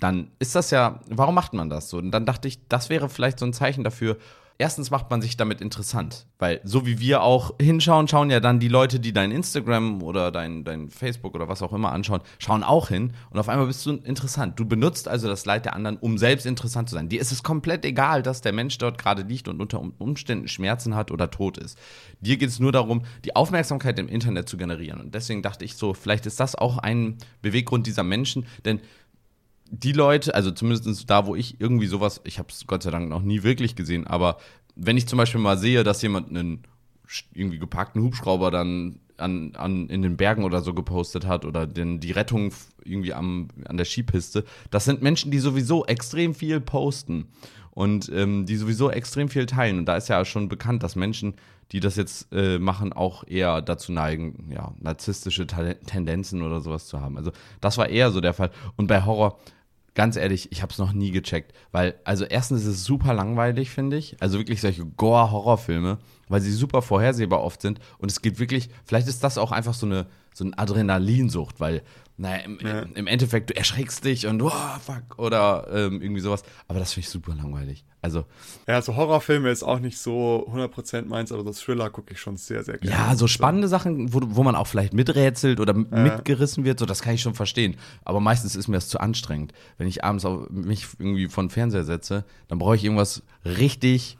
dann 0.00 0.30
ist 0.38 0.54
das 0.54 0.70
ja, 0.70 1.00
warum 1.08 1.34
macht 1.34 1.52
man 1.52 1.68
das 1.68 1.90
so? 1.90 1.98
Und 1.98 2.10
dann 2.10 2.24
dachte 2.26 2.48
ich, 2.48 2.66
das 2.68 2.88
wäre 2.88 3.08
vielleicht 3.08 3.38
so 3.38 3.44
ein 3.44 3.52
Zeichen 3.52 3.84
dafür, 3.84 4.16
erstens 4.60 4.90
macht 4.90 5.10
man 5.10 5.22
sich 5.22 5.38
damit 5.38 5.62
interessant, 5.62 6.26
weil 6.38 6.60
so 6.64 6.84
wie 6.84 7.00
wir 7.00 7.22
auch 7.22 7.54
hinschauen, 7.60 8.08
schauen 8.08 8.28
ja 8.28 8.40
dann 8.40 8.60
die 8.60 8.68
Leute, 8.68 9.00
die 9.00 9.14
dein 9.14 9.32
Instagram 9.32 10.02
oder 10.02 10.30
dein, 10.30 10.64
dein 10.64 10.90
Facebook 10.90 11.34
oder 11.34 11.48
was 11.48 11.62
auch 11.62 11.72
immer 11.72 11.92
anschauen, 11.92 12.20
schauen 12.38 12.62
auch 12.62 12.88
hin 12.88 13.14
und 13.30 13.38
auf 13.38 13.48
einmal 13.48 13.66
bist 13.66 13.86
du 13.86 13.92
interessant. 13.92 14.60
Du 14.60 14.66
benutzt 14.66 15.08
also 15.08 15.28
das 15.28 15.46
Leid 15.46 15.64
der 15.64 15.74
anderen, 15.74 15.96
um 15.96 16.18
selbst 16.18 16.44
interessant 16.44 16.90
zu 16.90 16.94
sein. 16.94 17.08
Dir 17.08 17.22
ist 17.22 17.32
es 17.32 17.42
komplett 17.42 17.86
egal, 17.86 18.22
dass 18.22 18.42
der 18.42 18.52
Mensch 18.52 18.76
dort 18.76 18.98
gerade 18.98 19.22
liegt 19.22 19.48
und 19.48 19.62
unter 19.62 19.80
Umständen 19.98 20.46
Schmerzen 20.46 20.94
hat 20.94 21.10
oder 21.10 21.30
tot 21.30 21.56
ist. 21.56 21.78
Dir 22.20 22.36
geht 22.36 22.50
es 22.50 22.60
nur 22.60 22.70
darum, 22.70 23.02
die 23.24 23.34
Aufmerksamkeit 23.34 23.98
im 23.98 24.08
Internet 24.08 24.46
zu 24.46 24.58
generieren. 24.58 25.00
Und 25.00 25.14
deswegen 25.14 25.40
dachte 25.40 25.64
ich 25.64 25.74
so, 25.74 25.94
vielleicht 25.94 26.26
ist 26.26 26.38
das 26.38 26.54
auch 26.54 26.76
ein 26.76 27.16
Beweggrund 27.40 27.86
dieser 27.86 28.02
Menschen, 28.02 28.44
denn 28.66 28.80
die 29.70 29.92
Leute, 29.92 30.34
also 30.34 30.50
zumindest 30.50 31.08
da, 31.08 31.26
wo 31.26 31.36
ich 31.36 31.60
irgendwie 31.60 31.86
sowas, 31.86 32.20
ich 32.24 32.38
habe 32.38 32.48
es 32.50 32.66
Gott 32.66 32.82
sei 32.82 32.90
Dank 32.90 33.08
noch 33.08 33.22
nie 33.22 33.42
wirklich 33.42 33.76
gesehen, 33.76 34.06
aber 34.06 34.38
wenn 34.74 34.96
ich 34.96 35.06
zum 35.06 35.16
Beispiel 35.16 35.40
mal 35.40 35.58
sehe, 35.58 35.84
dass 35.84 36.02
jemand 36.02 36.30
einen 36.30 36.62
irgendwie 37.32 37.58
geparkten 37.58 38.02
Hubschrauber 38.02 38.50
dann 38.50 39.00
an, 39.16 39.52
an, 39.56 39.88
in 39.88 40.02
den 40.02 40.16
Bergen 40.16 40.44
oder 40.44 40.60
so 40.62 40.74
gepostet 40.74 41.26
hat 41.26 41.44
oder 41.44 41.66
den, 41.66 42.00
die 42.00 42.12
Rettung 42.12 42.52
irgendwie 42.84 43.12
am, 43.12 43.48
an 43.66 43.76
der 43.76 43.84
Skipiste, 43.84 44.44
das 44.70 44.84
sind 44.84 45.02
Menschen, 45.02 45.30
die 45.30 45.38
sowieso 45.38 45.84
extrem 45.86 46.34
viel 46.34 46.60
posten 46.60 47.26
und 47.70 48.10
ähm, 48.12 48.46
die 48.46 48.56
sowieso 48.56 48.90
extrem 48.90 49.28
viel 49.28 49.46
teilen. 49.46 49.78
Und 49.78 49.86
da 49.86 49.96
ist 49.96 50.08
ja 50.08 50.24
schon 50.24 50.48
bekannt, 50.48 50.82
dass 50.82 50.96
Menschen, 50.96 51.34
die 51.72 51.80
das 51.80 51.96
jetzt 51.96 52.32
äh, 52.32 52.58
machen, 52.58 52.92
auch 52.92 53.26
eher 53.26 53.62
dazu 53.62 53.92
neigen, 53.92 54.50
ja, 54.52 54.74
narzisstische 54.80 55.46
Tendenzen 55.46 56.42
oder 56.42 56.60
sowas 56.60 56.86
zu 56.86 57.00
haben. 57.00 57.16
Also 57.16 57.30
das 57.60 57.78
war 57.78 57.88
eher 57.88 58.10
so 58.10 58.20
der 58.20 58.34
Fall. 58.34 58.50
Und 58.76 58.86
bei 58.86 59.04
Horror, 59.04 59.38
ganz 60.00 60.16
ehrlich, 60.16 60.50
ich 60.50 60.62
habe 60.62 60.72
es 60.72 60.78
noch 60.78 60.94
nie 60.94 61.10
gecheckt, 61.10 61.52
weil 61.72 61.94
also 62.04 62.24
erstens 62.24 62.62
ist 62.62 62.68
es 62.68 62.84
super 62.84 63.12
langweilig, 63.12 63.68
finde 63.68 63.98
ich, 63.98 64.16
also 64.18 64.38
wirklich 64.38 64.62
solche 64.62 64.86
Gore-Horrorfilme, 64.86 65.98
weil 66.26 66.40
sie 66.40 66.52
super 66.52 66.80
vorhersehbar 66.80 67.42
oft 67.42 67.60
sind 67.60 67.80
und 67.98 68.10
es 68.10 68.22
geht 68.22 68.38
wirklich, 68.38 68.70
vielleicht 68.86 69.08
ist 69.08 69.22
das 69.22 69.36
auch 69.36 69.52
einfach 69.52 69.74
so 69.74 69.84
eine 69.84 70.06
so 70.32 70.44
eine 70.44 70.56
Adrenalinsucht, 70.56 71.60
weil 71.60 71.82
naja, 72.20 72.42
im, 72.44 72.58
ja. 72.62 72.80
im, 72.82 73.06
Endeffekt, 73.06 73.48
du 73.48 73.56
erschreckst 73.56 74.04
dich 74.04 74.26
und 74.26 74.42
oh, 74.42 74.50
fuck, 74.84 75.18
oder 75.18 75.66
ähm, 75.72 76.02
irgendwie 76.02 76.20
sowas. 76.20 76.42
Aber 76.68 76.78
das 76.78 76.92
finde 76.92 77.06
ich 77.06 77.08
super 77.08 77.34
langweilig. 77.34 77.82
Also. 78.02 78.26
Ja, 78.68 78.82
so 78.82 78.94
Horrorfilme 78.94 79.50
ist 79.50 79.62
auch 79.62 79.78
nicht 79.78 79.96
so 79.96 80.46
100% 80.52 81.06
meins, 81.06 81.32
aber 81.32 81.44
so 81.44 81.52
Thriller 81.52 81.88
gucke 81.88 82.12
ich 82.12 82.20
schon 82.20 82.36
sehr, 82.36 82.62
sehr 82.62 82.76
gerne. 82.76 82.94
Ja, 82.94 83.16
so 83.16 83.26
spannende 83.26 83.68
Sachen, 83.68 84.12
wo, 84.12 84.20
wo 84.22 84.42
man 84.42 84.54
auch 84.54 84.66
vielleicht 84.66 84.92
miträtselt 84.92 85.60
oder 85.60 85.74
ja. 85.74 86.02
mitgerissen 86.02 86.64
wird, 86.64 86.78
so 86.78 86.84
das 86.84 87.00
kann 87.00 87.14
ich 87.14 87.22
schon 87.22 87.34
verstehen. 87.34 87.76
Aber 88.04 88.20
meistens 88.20 88.54
ist 88.54 88.68
mir 88.68 88.76
das 88.76 88.90
zu 88.90 89.00
anstrengend. 89.00 89.54
Wenn 89.78 89.88
ich 89.88 90.04
abends 90.04 90.26
auf 90.26 90.50
mich 90.50 90.88
irgendwie 90.98 91.28
von 91.28 91.48
Fernseher 91.48 91.84
setze, 91.84 92.26
dann 92.48 92.58
brauche 92.58 92.76
ich 92.76 92.84
irgendwas 92.84 93.22
richtig, 93.46 94.18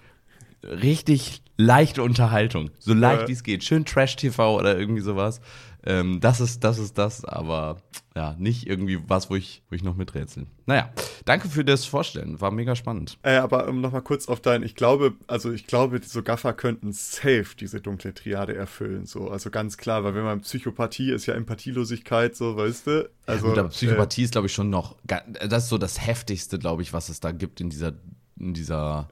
richtig 0.63 1.43
leichte 1.59 2.03
Unterhaltung. 2.03 2.71
So 2.79 2.95
leicht 2.95 3.23
ja. 3.23 3.29
wie 3.29 3.33
es 3.33 3.43
geht. 3.43 3.63
Schön 3.63 3.85
Trash-TV 3.85 4.57
oder 4.57 4.79
irgendwie 4.79 5.03
sowas. 5.03 5.43
Ähm, 5.85 6.21
das 6.21 6.41
ist, 6.41 6.63
das 6.63 6.79
ist 6.79 6.99
das, 6.99 7.25
aber 7.25 7.79
ja, 8.15 8.35
nicht 8.39 8.67
irgendwie 8.67 8.99
was, 9.07 9.31
wo 9.31 9.37
ich, 9.37 9.63
wo 9.71 9.77
ich 9.77 9.83
noch 9.83 9.97
miträtseln. 9.97 10.47
Naja, 10.67 10.91
danke 11.25 11.49
für 11.49 11.65
das 11.65 11.85
Vorstellen, 11.85 12.41
war 12.41 12.51
mega 12.51 12.77
spannend. 12.77 13.19
Äh, 13.23 13.37
aber 13.37 13.67
um 13.69 13.81
nochmal 13.81 14.03
kurz 14.03 14.29
auf 14.29 14.41
dein, 14.41 14.63
ich 14.63 14.75
glaube, 14.75 15.15
also 15.27 15.53
ich 15.53 15.67
glaube, 15.67 16.01
so 16.05 16.23
Gaffer 16.23 16.53
könnten 16.53 16.93
safe 16.93 17.57
diese 17.59 17.81
dunkle 17.81 18.13
Triade 18.13 18.55
erfüllen, 18.55 19.07
so, 19.07 19.31
also 19.31 19.51
ganz 19.51 19.79
klar, 19.79 20.05
weil 20.05 20.15
wenn 20.15 20.25
man 20.25 20.41
Psychopathie 20.43 21.13
ist 21.13 21.27
ja 21.27 21.35
Empathielosigkeit, 21.35 22.37
so, 22.37 22.57
weißt 22.57 22.87
du? 22.87 23.11
Also, 23.27 23.47
ja, 23.47 23.51
gut, 23.51 23.59
aber 23.59 23.69
Psychopathie 23.71 24.23
äh, 24.23 24.25
ist, 24.25 24.33
glaube 24.33 24.49
ich, 24.49 24.53
schon 24.53 24.71
noch, 24.71 24.97
das 25.05 25.65
ist 25.65 25.69
so 25.71 25.79
das 25.79 26.05
Heftigste, 26.05 26.59
glaube 26.59 26.83
ich, 26.83 26.93
was 26.93 27.09
es 27.09 27.21
da 27.21 27.33
gibt 27.33 27.61
in 27.61 27.71
dieser, 27.71 27.95
in 28.39 28.53
dieser 28.53 29.09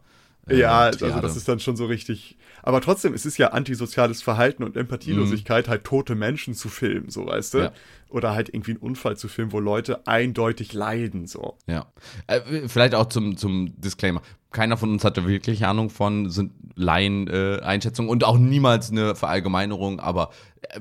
äh, 0.49 0.59
ja, 0.59 0.81
also 0.81 1.21
das 1.21 1.37
ist 1.37 1.49
dann 1.49 1.61
schon 1.61 1.77
so 1.77 1.87
richtig. 1.87 2.37
Aber 2.63 2.81
trotzdem, 2.81 3.15
es 3.15 3.25
ist 3.25 3.39
ja 3.39 3.49
antisoziales 3.49 4.23
Verhalten 4.23 4.63
und 4.63 4.77
Empathielosigkeit, 4.77 5.67
mhm. 5.67 5.71
halt 5.71 5.85
tote 5.85 6.15
Menschen 6.15 6.55
zu 6.55 6.69
filmen, 6.69 7.11
so 7.11 7.27
weißt 7.27 7.55
du? 7.55 7.59
Ja. 7.59 7.73
Oder 8.11 8.35
halt 8.35 8.49
irgendwie 8.49 8.73
einen 8.73 8.81
Unfall 8.81 9.17
zu 9.17 9.29
filmen, 9.29 9.53
wo 9.53 9.61
Leute 9.61 10.07
eindeutig 10.07 10.73
leiden, 10.73 11.27
so. 11.27 11.59
Ja. 11.67 11.87
Äh, 12.27 12.69
vielleicht 12.69 12.95
auch 12.95 13.07
zum, 13.07 13.37
zum 13.37 13.79
Disclaimer. 13.81 14.23
Keiner 14.51 14.79
von 14.79 14.91
uns 14.91 15.05
hatte 15.05 15.27
wirklich 15.27 15.67
Ahnung 15.67 15.91
von, 15.91 16.31
sind 16.31 16.53
Laien-Einschätzungen 16.75 18.09
äh, 18.09 18.13
und 18.13 18.25
auch 18.25 18.39
niemals 18.39 18.91
eine 18.91 19.15
Verallgemeinerung, 19.15 20.01
aber 20.01 20.31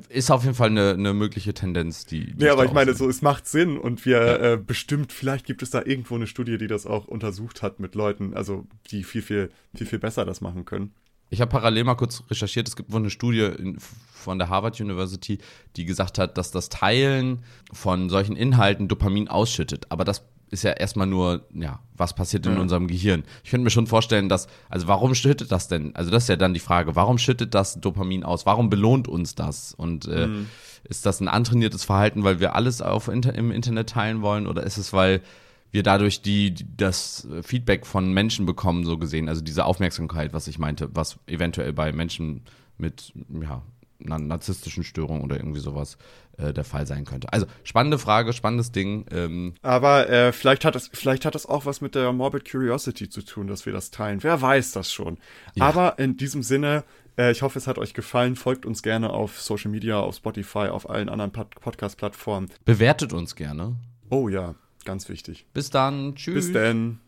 ist 0.10 0.32
auf 0.32 0.44
jeden 0.44 0.56
Fall 0.56 0.70
eine, 0.70 0.92
eine 0.92 1.13
mögliche 1.13 1.54
Tendenz, 1.54 2.06
die. 2.06 2.34
die 2.34 2.46
ja, 2.46 2.54
aber 2.54 2.66
ich 2.66 2.72
meine, 2.72 2.94
so, 2.94 3.08
es 3.10 3.22
macht 3.22 3.48
Sinn 3.48 3.78
und 3.78 4.06
wir 4.06 4.18
ja. 4.18 4.54
äh, 4.54 4.58
bestimmt, 4.58 5.12
vielleicht 5.12 5.46
gibt 5.46 5.62
es 5.62 5.70
da 5.70 5.82
irgendwo 5.84 6.16
eine 6.16 6.28
Studie, 6.28 6.58
die 6.58 6.68
das 6.68 6.86
auch 6.86 7.08
untersucht 7.08 7.62
hat 7.62 7.80
mit 7.80 7.96
Leuten, 7.96 8.34
also 8.34 8.66
die 8.92 9.04
viel, 9.04 9.22
viel, 9.22 9.50
viel, 9.76 9.88
viel 9.88 10.00
besser 10.00 10.26
das 10.26 10.42
machen 10.42 10.66
können. 10.66 10.94
Ich 11.30 11.42
habe 11.42 11.52
parallel 11.52 11.84
mal 11.84 11.96
kurz 11.96 12.24
recherchiert, 12.30 12.68
es 12.68 12.76
gibt 12.76 12.92
wohl 12.92 13.00
eine 13.00 13.10
Studie 13.10 13.42
in, 13.42 13.78
von 13.80 14.40
der 14.40 14.50
Harvard 14.50 14.80
University, 14.80 15.40
die 15.76 15.86
gesagt 15.86 16.20
hat, 16.20 16.38
dass 16.38 16.52
das 16.52 16.70
Teilen 16.70 17.44
von 17.72 18.10
solchen 18.10 18.36
Inhalten 18.36 18.88
Dopamin 18.88 19.28
ausschüttet. 19.28 19.88
Aber 19.90 20.06
das 20.06 20.24
ist 20.50 20.63
ja 20.63 20.72
erstmal 20.72 21.08
nur, 21.08 21.46
ja, 21.54 21.80
was 21.96 22.13
passiert 22.13 22.46
in 22.46 22.54
mhm. 22.54 22.62
unserem 22.62 22.88
Gehirn. 22.88 23.24
Ich 23.44 23.52
könnte 23.52 23.66
mir 23.66 23.70
schon 23.70 23.88
vorstellen, 23.88 24.30
dass, 24.30 24.48
also 24.70 24.88
warum 24.88 25.13
schüttet 25.13 25.52
das 25.52 25.68
denn? 25.68 25.96
Also 25.96 26.10
das 26.10 26.24
ist 26.24 26.30
ja 26.30 26.38
dann 26.38 26.54
die 26.54 26.60
Frage, 26.60 26.96
warum 26.96 27.18
schüttet 27.18 27.54
das 27.54 27.80
Dopamin 27.80 28.24
aus? 28.24 28.46
Warum 28.46 28.70
belohnt 28.70 29.08
uns 29.08 29.36
das? 29.36 29.74
Und 29.74 30.08
äh, 30.08 30.28
mhm. 30.28 30.48
ist 30.86 31.06
das 31.06 31.20
ein 31.20 31.28
antrainiertes 31.28 31.84
Verhalten, 31.84 32.24
weil 32.24 32.40
wir 32.40 32.56
alles 32.56 32.82
auf 32.82 33.10
im 33.10 33.52
Internet 33.52 33.90
teilen 33.90 34.22
wollen? 34.22 34.48
Oder 34.48 34.63
ist 34.63 34.78
es, 34.78 34.94
weil 34.94 35.22
wir 35.71 35.84
dadurch 35.84 36.21
die, 36.21 36.53
das 36.53 37.27
Feedback 37.43 37.86
von 37.86 38.13
Menschen 38.13 38.45
bekommen, 38.45 38.86
so 38.86 38.97
gesehen, 38.97 39.30
also 39.30 39.41
diese 39.41 39.65
Aufmerksamkeit, 39.65 40.34
was 40.34 40.47
ich 40.47 40.60
meinte, 40.60 40.89
was 40.93 41.19
eventuell 41.27 41.73
bei 41.73 41.91
Menschen 41.91 42.41
mit, 42.77 43.13
ja, 43.41 43.63
einer 44.06 44.19
narzisstischen 44.19 44.84
Störung 44.84 45.23
oder 45.23 45.38
irgendwie 45.38 45.60
sowas 45.60 45.97
äh, 46.38 46.53
der 46.53 46.63
Fall 46.63 46.86
sein 46.86 47.06
könnte. 47.06 47.32
Also 47.34 47.47
spannende 47.63 47.97
Frage, 47.97 48.34
spannendes 48.34 48.71
Ding. 48.71 49.06
Ähm. 49.12 49.56
Aber 49.62 50.10
äh, 50.10 50.32
vielleicht 50.32 50.65
hat 50.65 50.75
das, 50.75 50.89
vielleicht 50.93 51.25
hat 51.25 51.36
das 51.36 51.45
auch 51.45 51.65
was 51.65 51.82
mit 51.82 51.95
der 51.95 52.12
Morbid 52.13 52.49
Curiosity 52.49 53.10
zu 53.10 53.23
tun, 53.23 53.47
dass 53.47 53.65
wir 53.65 53.73
das 53.73 53.91
teilen. 53.91 54.21
Wer 54.23 54.41
weiß 54.41 54.71
das 54.71 54.91
schon. 54.91 55.17
Ja. 55.56 55.65
Aber 55.65 55.99
in 55.99 56.17
diesem 56.17 56.43
Sinne, 56.43 56.84
äh, 57.17 57.32
ich 57.32 57.41
hoffe, 57.41 57.58
es 57.58 57.67
hat 57.67 57.77
euch 57.77 57.93
gefallen. 57.93 58.36
Folgt 58.36 58.65
uns 58.65 58.84
gerne 58.84 59.10
auf 59.10 59.41
Social 59.41 59.71
Media, 59.71 59.99
auf 59.99 60.15
Spotify, 60.15 60.69
auf 60.69 60.89
allen 60.89 61.10
anderen 61.10 61.32
Pod 61.32 61.56
Podcast-Plattformen. 61.60 62.49
Bewertet 62.65 63.13
uns 63.13 63.36
gerne. 63.36 63.75
Oh 64.10 64.30
ja, 64.30 64.56
ganz 64.88 65.10
wichtig. 65.10 65.45
Bis 65.54 65.69
dann. 65.69 66.15
Tschüss. 66.15 66.45
Bis 66.45 66.54
dann. 66.54 67.00